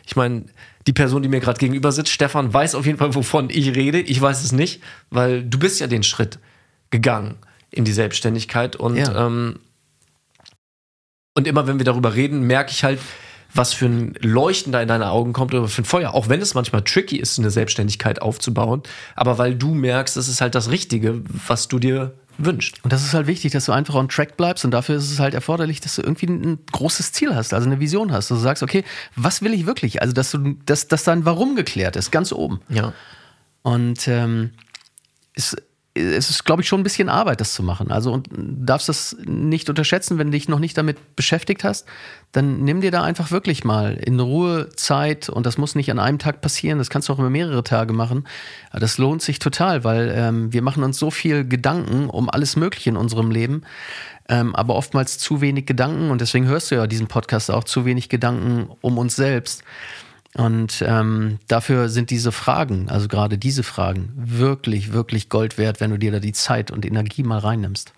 ich 0.06 0.16
meine, 0.16 0.46
die 0.88 0.94
Person, 0.94 1.22
die 1.22 1.30
mir 1.30 1.42
gerade 1.42 1.60
gegenüber 1.60 1.92
sitzt, 1.92 2.12
Stefan, 2.12 2.54
weiß 2.54 2.76
auf 2.76 2.86
jeden 2.86 2.98
Fall, 2.98 3.14
wovon 3.16 3.50
ich 3.50 3.76
rede. 3.76 4.00
Ich 4.00 4.22
weiß 4.22 4.44
es 4.44 4.52
nicht, 4.52 4.82
weil 5.10 5.44
du 5.44 5.60
bist 5.60 5.80
ja 5.80 5.88
den 5.88 6.04
Schritt 6.04 6.40
gegangen 6.90 7.36
in 7.72 7.84
die 7.84 7.92
Selbstständigkeit. 7.92 8.76
Und, 8.78 8.96
ja. 8.96 9.28
ähm, 9.28 9.60
und 11.34 11.48
immer 11.48 11.68
wenn 11.68 11.78
wir 11.78 11.86
darüber 11.86 12.16
reden, 12.16 12.42
merke 12.42 12.72
ich 12.72 12.84
halt, 12.84 13.00
was 13.54 13.74
für 13.74 13.86
ein 13.86 14.14
Leuchten 14.22 14.72
da 14.72 14.82
in 14.82 14.88
deine 14.88 15.10
Augen 15.10 15.34
kommt 15.34 15.54
oder 15.54 15.68
für 15.68 15.82
ein 15.82 15.86
Feuer. 15.86 16.14
Auch 16.14 16.30
wenn 16.30 16.42
es 16.42 16.54
manchmal 16.54 16.84
tricky 16.84 17.18
ist, 17.18 17.40
eine 17.40 17.50
Selbstständigkeit 17.50 18.22
aufzubauen. 18.22 18.84
Aber 19.16 19.38
weil 19.38 19.56
du 19.56 19.74
merkst, 19.74 20.16
das 20.18 20.28
ist 20.28 20.42
halt 20.42 20.56
das 20.56 20.70
Richtige, 20.70 21.24
was 21.48 21.68
du 21.68 21.80
dir 21.80 22.14
wünscht. 22.38 22.80
Und 22.84 22.94
das 22.94 23.04
ist 23.04 23.14
halt 23.14 23.28
wichtig, 23.28 23.52
dass 23.52 23.66
du 23.66 23.72
einfach 23.72 23.96
on 23.96 24.10
track 24.10 24.38
bleibst 24.38 24.64
und 24.64 24.72
dafür 24.72 24.98
ist 24.98 25.12
es 25.12 25.20
halt 25.20 25.34
erforderlich, 25.34 25.82
dass 25.82 25.96
du 25.96 26.02
irgendwie 26.02 26.28
ein 26.28 26.60
großes 26.72 27.12
Ziel 27.12 27.36
hast, 27.36 27.54
also 27.54 27.66
eine 27.66 27.80
Vision 27.80 28.12
hast. 28.12 28.30
Dass 28.30 28.38
du 28.38 28.44
sagst, 28.44 28.64
okay, 28.64 28.84
was 29.16 29.42
will 29.42 29.54
ich 29.54 29.66
wirklich? 29.66 30.02
Also, 30.02 30.14
dass 30.14 30.32
du, 30.32 30.56
dass, 30.66 30.88
dass 30.88 31.04
dein 31.04 31.26
Warum 31.26 31.56
geklärt 31.56 31.96
ist, 31.96 32.12
ganz 32.12 32.32
oben. 32.32 32.62
Ja. 32.70 32.94
Und 33.64 34.08
ähm, 34.08 34.52
ist, 35.34 35.58
es 35.98 36.30
ist, 36.30 36.46
glaube 36.46 36.62
ich, 36.62 36.68
schon 36.68 36.82
ein 36.82 36.84
bisschen 36.84 37.10
Arbeit, 37.10 37.42
das 37.42 37.54
zu 37.54 37.64
machen. 37.64 37.92
Also 37.92 38.14
und 38.14 38.30
darfst 38.32 38.90
das 38.90 39.18
nicht 39.26 39.70
unterschätzen, 39.70 40.18
wenn 40.18 40.28
du 40.28 40.32
dich 40.32 40.48
noch 40.48 40.60
nicht 40.60 40.78
damit 40.78 41.16
beschäftigt 41.16 41.64
hast, 41.64 41.88
dann 42.32 42.64
nimm 42.64 42.82
dir 42.82 42.92
da 42.92 43.04
einfach 43.04 43.32
wirklich 43.32 43.64
mal 43.64 43.96
in 43.96 44.20
Ruhe 44.20 44.70
Zeit 44.76 45.30
und 45.30 45.46
das 45.46 45.58
muss 45.58 45.76
nicht 45.76 45.92
an 45.92 46.00
einem 46.00 46.20
Tag 46.20 46.42
passieren, 46.42 46.78
das 46.78 46.90
kannst 46.90 47.10
du 47.10 47.14
auch 47.14 47.20
über 47.20 47.30
mehrere 47.30 47.64
Tage 47.64 47.94
machen. 47.94 48.26
Aber 48.70 48.80
das 48.80 48.98
lohnt 48.98 49.22
sich 49.22 49.40
total, 49.40 49.84
weil 49.84 50.14
ähm, 50.16 50.54
wir 50.54 50.62
machen 50.62 50.84
uns 50.84 51.00
so 51.00 51.12
viel 51.12 51.48
Gedanken 51.48 52.10
um 52.10 52.30
alles 52.30 52.56
Mögliche 52.56 52.90
in 52.90 52.98
unserem 52.98 53.32
Leben, 53.32 53.64
ähm, 54.30 54.56
aber 54.56 54.76
oftmals 54.76 55.18
zu 55.18 55.42
wenig 55.42 55.66
Gedanken 55.66 56.12
und 56.12 56.22
deswegen 56.22 56.48
hörst 56.48 56.72
du 56.72 56.76
ja 56.76 56.88
diesen 56.88 57.08
Podcast 57.08 57.50
auch, 57.50 57.64
zu 57.64 57.86
wenig 57.86 58.10
Gedanken 58.10 58.70
um 58.82 58.98
uns 58.98 59.16
selbst. 59.16 59.64
Und 60.38 60.84
ähm, 60.86 61.40
dafür 61.48 61.90
sind 61.90 62.12
diese 62.12 62.32
Fragen, 62.32 62.90
also 62.90 63.08
gerade 63.08 63.40
diese 63.40 63.64
Fragen, 63.64 64.14
wirklich, 64.16 64.94
wirklich 64.94 65.30
Gold 65.30 65.58
wert, 65.58 65.82
wenn 65.82 65.90
du 65.90 65.98
dir 65.98 66.12
da 66.12 66.20
die 66.20 66.32
Zeit 66.32 66.70
und 66.70 66.86
Energie 66.86 67.24
mal 67.24 67.40
reinnimmst. 67.40 67.92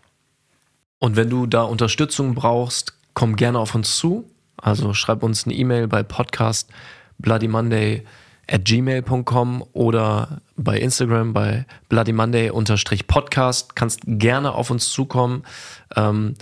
Und 1.00 1.18
wenn 1.18 1.30
du 1.30 1.48
da 1.48 1.64
Unterstützung 1.64 2.36
brauchst, 2.36 2.94
komm 3.14 3.36
gerne 3.36 3.60
auf 3.60 3.76
uns 3.76 3.98
zu. 3.98 4.30
Also 4.56 4.94
schreib 4.94 5.22
uns 5.22 5.46
eine 5.46 5.54
E-Mail 5.54 5.90
bei 5.90 6.02
podcast 6.02 6.70
bloodymonday 7.18 8.06
at 8.50 8.64
gmail.com 8.64 9.64
oder 9.74 10.42
bei 10.56 10.80
Instagram 10.80 11.34
bei 11.34 11.66
bloodymonday-podcast. 11.90 13.76
Kannst 13.76 14.02
gerne 14.06 14.54
auf 14.54 14.72
uns 14.72 14.90
zukommen. 14.90 15.44
Ähm, 15.96 16.36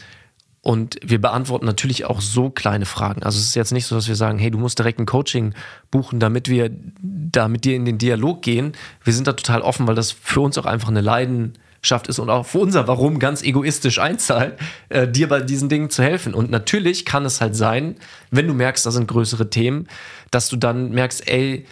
und 0.67 0.97
wir 1.01 1.21
beantworten 1.21 1.65
natürlich 1.65 2.03
auch 2.03 2.19
so 2.19 2.49
kleine 2.49 2.85
Fragen. 2.85 3.23
Also 3.23 3.39
es 3.39 3.45
ist 3.45 3.55
jetzt 3.55 3.71
nicht 3.71 3.85
so, 3.85 3.95
dass 3.95 4.09
wir 4.09 4.17
sagen, 4.17 4.37
hey, 4.37 4.51
du 4.51 4.57
musst 4.57 4.77
direkt 4.77 4.99
ein 4.99 5.05
Coaching 5.05 5.53
buchen, 5.91 6.19
damit 6.19 6.49
wir 6.49 6.69
da 7.01 7.47
mit 7.47 7.63
dir 7.63 7.77
in 7.77 7.85
den 7.85 7.97
Dialog 7.97 8.41
gehen. 8.41 8.73
Wir 9.01 9.13
sind 9.13 9.27
da 9.27 9.31
total 9.31 9.61
offen, 9.61 9.87
weil 9.87 9.95
das 9.95 10.11
für 10.11 10.41
uns 10.41 10.57
auch 10.57 10.65
einfach 10.65 10.89
eine 10.89 10.99
Leidenschaft 10.99 12.09
ist 12.09 12.19
und 12.19 12.29
auch 12.29 12.45
für 12.45 12.59
unser 12.59 12.85
Warum 12.85 13.17
ganz 13.17 13.43
egoistisch 13.43 13.97
einzahlt, 13.99 14.59
äh, 14.89 15.07
dir 15.07 15.29
bei 15.29 15.39
diesen 15.39 15.69
Dingen 15.69 15.89
zu 15.89 16.03
helfen. 16.03 16.33
Und 16.33 16.51
natürlich 16.51 17.05
kann 17.05 17.23
es 17.23 17.39
halt 17.39 17.55
sein, 17.55 17.95
wenn 18.31 18.45
du 18.45 18.53
merkst, 18.53 18.85
da 18.85 18.91
sind 18.91 19.07
größere 19.07 19.49
Themen, 19.49 19.87
dass 20.31 20.49
du 20.49 20.57
dann 20.57 20.91
merkst, 20.91 21.29
ey, 21.29 21.65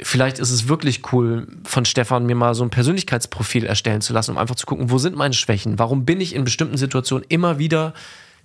vielleicht 0.00 0.38
ist 0.38 0.52
es 0.52 0.68
wirklich 0.68 1.12
cool, 1.12 1.48
von 1.64 1.84
Stefan 1.84 2.24
mir 2.24 2.36
mal 2.36 2.54
so 2.54 2.62
ein 2.62 2.70
Persönlichkeitsprofil 2.70 3.66
erstellen 3.66 4.00
zu 4.00 4.12
lassen, 4.12 4.30
um 4.30 4.38
einfach 4.38 4.54
zu 4.54 4.66
gucken, 4.66 4.92
wo 4.92 4.98
sind 4.98 5.16
meine 5.16 5.34
Schwächen? 5.34 5.80
Warum 5.80 6.04
bin 6.04 6.20
ich 6.20 6.36
in 6.36 6.44
bestimmten 6.44 6.76
Situationen 6.76 7.26
immer 7.28 7.58
wieder 7.58 7.94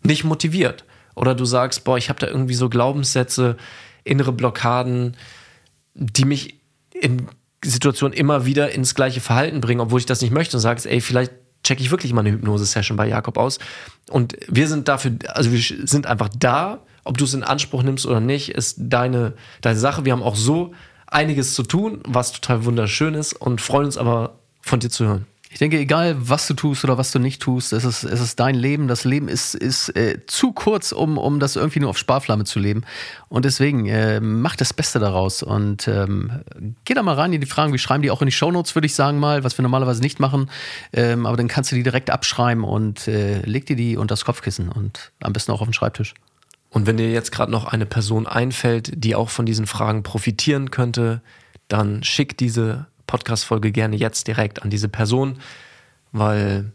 nicht 0.03 0.23
motiviert. 0.23 0.85
Oder 1.15 1.35
du 1.35 1.45
sagst, 1.45 1.83
boah, 1.83 1.97
ich 1.97 2.09
habe 2.09 2.19
da 2.19 2.27
irgendwie 2.27 2.53
so 2.53 2.69
Glaubenssätze, 2.69 3.57
innere 4.03 4.31
Blockaden, 4.31 5.15
die 5.93 6.25
mich 6.25 6.59
in 6.93 7.27
Situationen 7.63 8.17
immer 8.17 8.45
wieder 8.45 8.71
ins 8.71 8.95
gleiche 8.95 9.21
Verhalten 9.21 9.61
bringen, 9.61 9.81
obwohl 9.81 9.99
ich 9.99 10.05
das 10.05 10.21
nicht 10.21 10.33
möchte 10.33 10.57
und 10.57 10.61
sagst, 10.61 10.85
ey, 10.85 11.01
vielleicht 11.01 11.31
checke 11.63 11.81
ich 11.81 11.91
wirklich 11.91 12.13
mal 12.13 12.21
eine 12.21 12.31
Hypnose-Session 12.31 12.97
bei 12.97 13.07
Jakob 13.07 13.37
aus. 13.37 13.59
Und 14.09 14.35
wir 14.47 14.67
sind 14.67 14.87
dafür, 14.87 15.13
also 15.27 15.51
wir 15.51 15.87
sind 15.87 16.07
einfach 16.07 16.29
da, 16.37 16.81
ob 17.05 17.17
du 17.17 17.25
es 17.25 17.33
in 17.33 17.43
Anspruch 17.43 17.83
nimmst 17.83 18.05
oder 18.05 18.19
nicht, 18.19 18.49
ist 18.49 18.77
deine, 18.79 19.33
deine 19.61 19.79
Sache. 19.79 20.05
Wir 20.05 20.11
haben 20.11 20.23
auch 20.23 20.35
so 20.35 20.73
einiges 21.07 21.53
zu 21.53 21.63
tun, 21.63 22.01
was 22.05 22.31
total 22.31 22.65
wunderschön 22.65 23.13
ist 23.13 23.33
und 23.33 23.61
freuen 23.61 23.85
uns 23.85 23.97
aber 23.97 24.39
von 24.61 24.79
dir 24.79 24.89
zu 24.89 25.05
hören. 25.05 25.25
Ich 25.53 25.59
denke, 25.59 25.77
egal 25.77 26.15
was 26.17 26.47
du 26.47 26.55
tust 26.55 26.83
oder 26.83 26.97
was 26.97 27.11
du 27.11 27.19
nicht 27.19 27.39
tust, 27.39 27.73
es 27.73 27.85
ist, 27.85 28.03
es 28.03 28.19
ist 28.19 28.39
dein 28.39 28.55
Leben. 28.55 28.87
Das 28.87 29.03
Leben 29.03 29.27
ist, 29.27 29.53
ist 29.53 29.95
äh, 29.95 30.25
zu 30.25 30.51
kurz, 30.51 30.91
um, 30.91 31.19
um 31.19 31.39
das 31.39 31.55
irgendwie 31.55 31.79
nur 31.79 31.91
auf 31.91 31.97
Sparflamme 31.99 32.43
zu 32.43 32.57
leben. 32.57 32.81
Und 33.29 33.45
deswegen 33.45 33.85
äh, 33.85 34.19
mach 34.19 34.55
das 34.55 34.73
Beste 34.73 34.97
daraus 34.97 35.43
und 35.43 35.87
ähm, 35.87 36.41
geh 36.85 36.95
da 36.95 37.03
mal 37.03 37.13
rein 37.13 37.33
in 37.33 37.39
die 37.39 37.45
Fragen. 37.45 37.71
Wir 37.71 37.77
schreiben 37.77 38.01
die 38.01 38.09
auch 38.09 38.23
in 38.23 38.25
die 38.25 38.31
Shownotes, 38.31 38.73
würde 38.73 38.87
ich 38.87 38.95
sagen 38.95 39.19
mal, 39.19 39.43
was 39.43 39.55
wir 39.55 39.61
normalerweise 39.61 40.01
nicht 40.01 40.19
machen. 40.19 40.49
Ähm, 40.91 41.27
aber 41.27 41.37
dann 41.37 41.47
kannst 41.47 41.71
du 41.71 41.75
die 41.75 41.83
direkt 41.83 42.09
abschreiben 42.09 42.63
und 42.63 43.07
äh, 43.07 43.41
leg 43.41 43.67
dir 43.67 43.75
die 43.75 43.95
unter 43.95 44.13
das 44.13 44.25
Kopfkissen 44.25 44.69
und 44.69 45.11
am 45.21 45.33
besten 45.33 45.51
auch 45.51 45.61
auf 45.61 45.67
den 45.67 45.73
Schreibtisch. 45.73 46.15
Und 46.71 46.87
wenn 46.87 46.97
dir 46.97 47.11
jetzt 47.11 47.31
gerade 47.31 47.51
noch 47.51 47.65
eine 47.65 47.85
Person 47.85 48.25
einfällt, 48.25 48.91
die 48.95 49.13
auch 49.13 49.29
von 49.29 49.45
diesen 49.45 49.67
Fragen 49.67 50.01
profitieren 50.01 50.71
könnte, 50.71 51.21
dann 51.67 52.03
schick 52.03 52.37
diese 52.39 52.87
Podcast-Folge 53.13 53.71
gerne 53.71 53.95
jetzt 53.95 54.27
direkt 54.27 54.63
an 54.63 54.71
diese 54.71 54.89
Person, 54.89 55.37
weil 56.11 56.71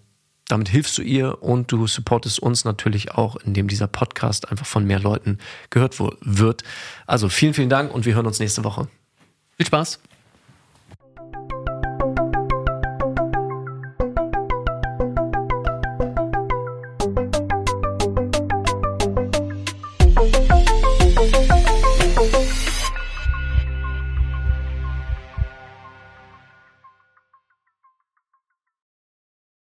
damit 0.47 0.69
hilfst 0.69 0.97
du 0.97 1.03
ihr 1.03 1.43
und 1.43 1.73
du 1.73 1.89
supportest 1.89 2.39
uns 2.39 2.65
natürlich 2.65 3.11
auch, 3.11 3.35
indem 3.37 3.67
dieser 3.67 3.89
Podcast 3.89 4.49
einfach 4.49 4.65
von 4.65 4.85
mehr 4.85 5.01
Leuten 5.01 5.39
gehört 5.71 5.99
wird. 5.99 6.63
Also 7.09 7.29
vielen, 7.29 7.55
vielen 7.55 7.69
Dank 7.69 7.93
und 7.93 8.07
wir 8.07 8.15
hören 8.15 8.27
uns 8.27 8.39
nächste 8.39 8.63
Woche. 8.63 8.87
Viel 9.57 9.67
Spaß. 9.67 9.99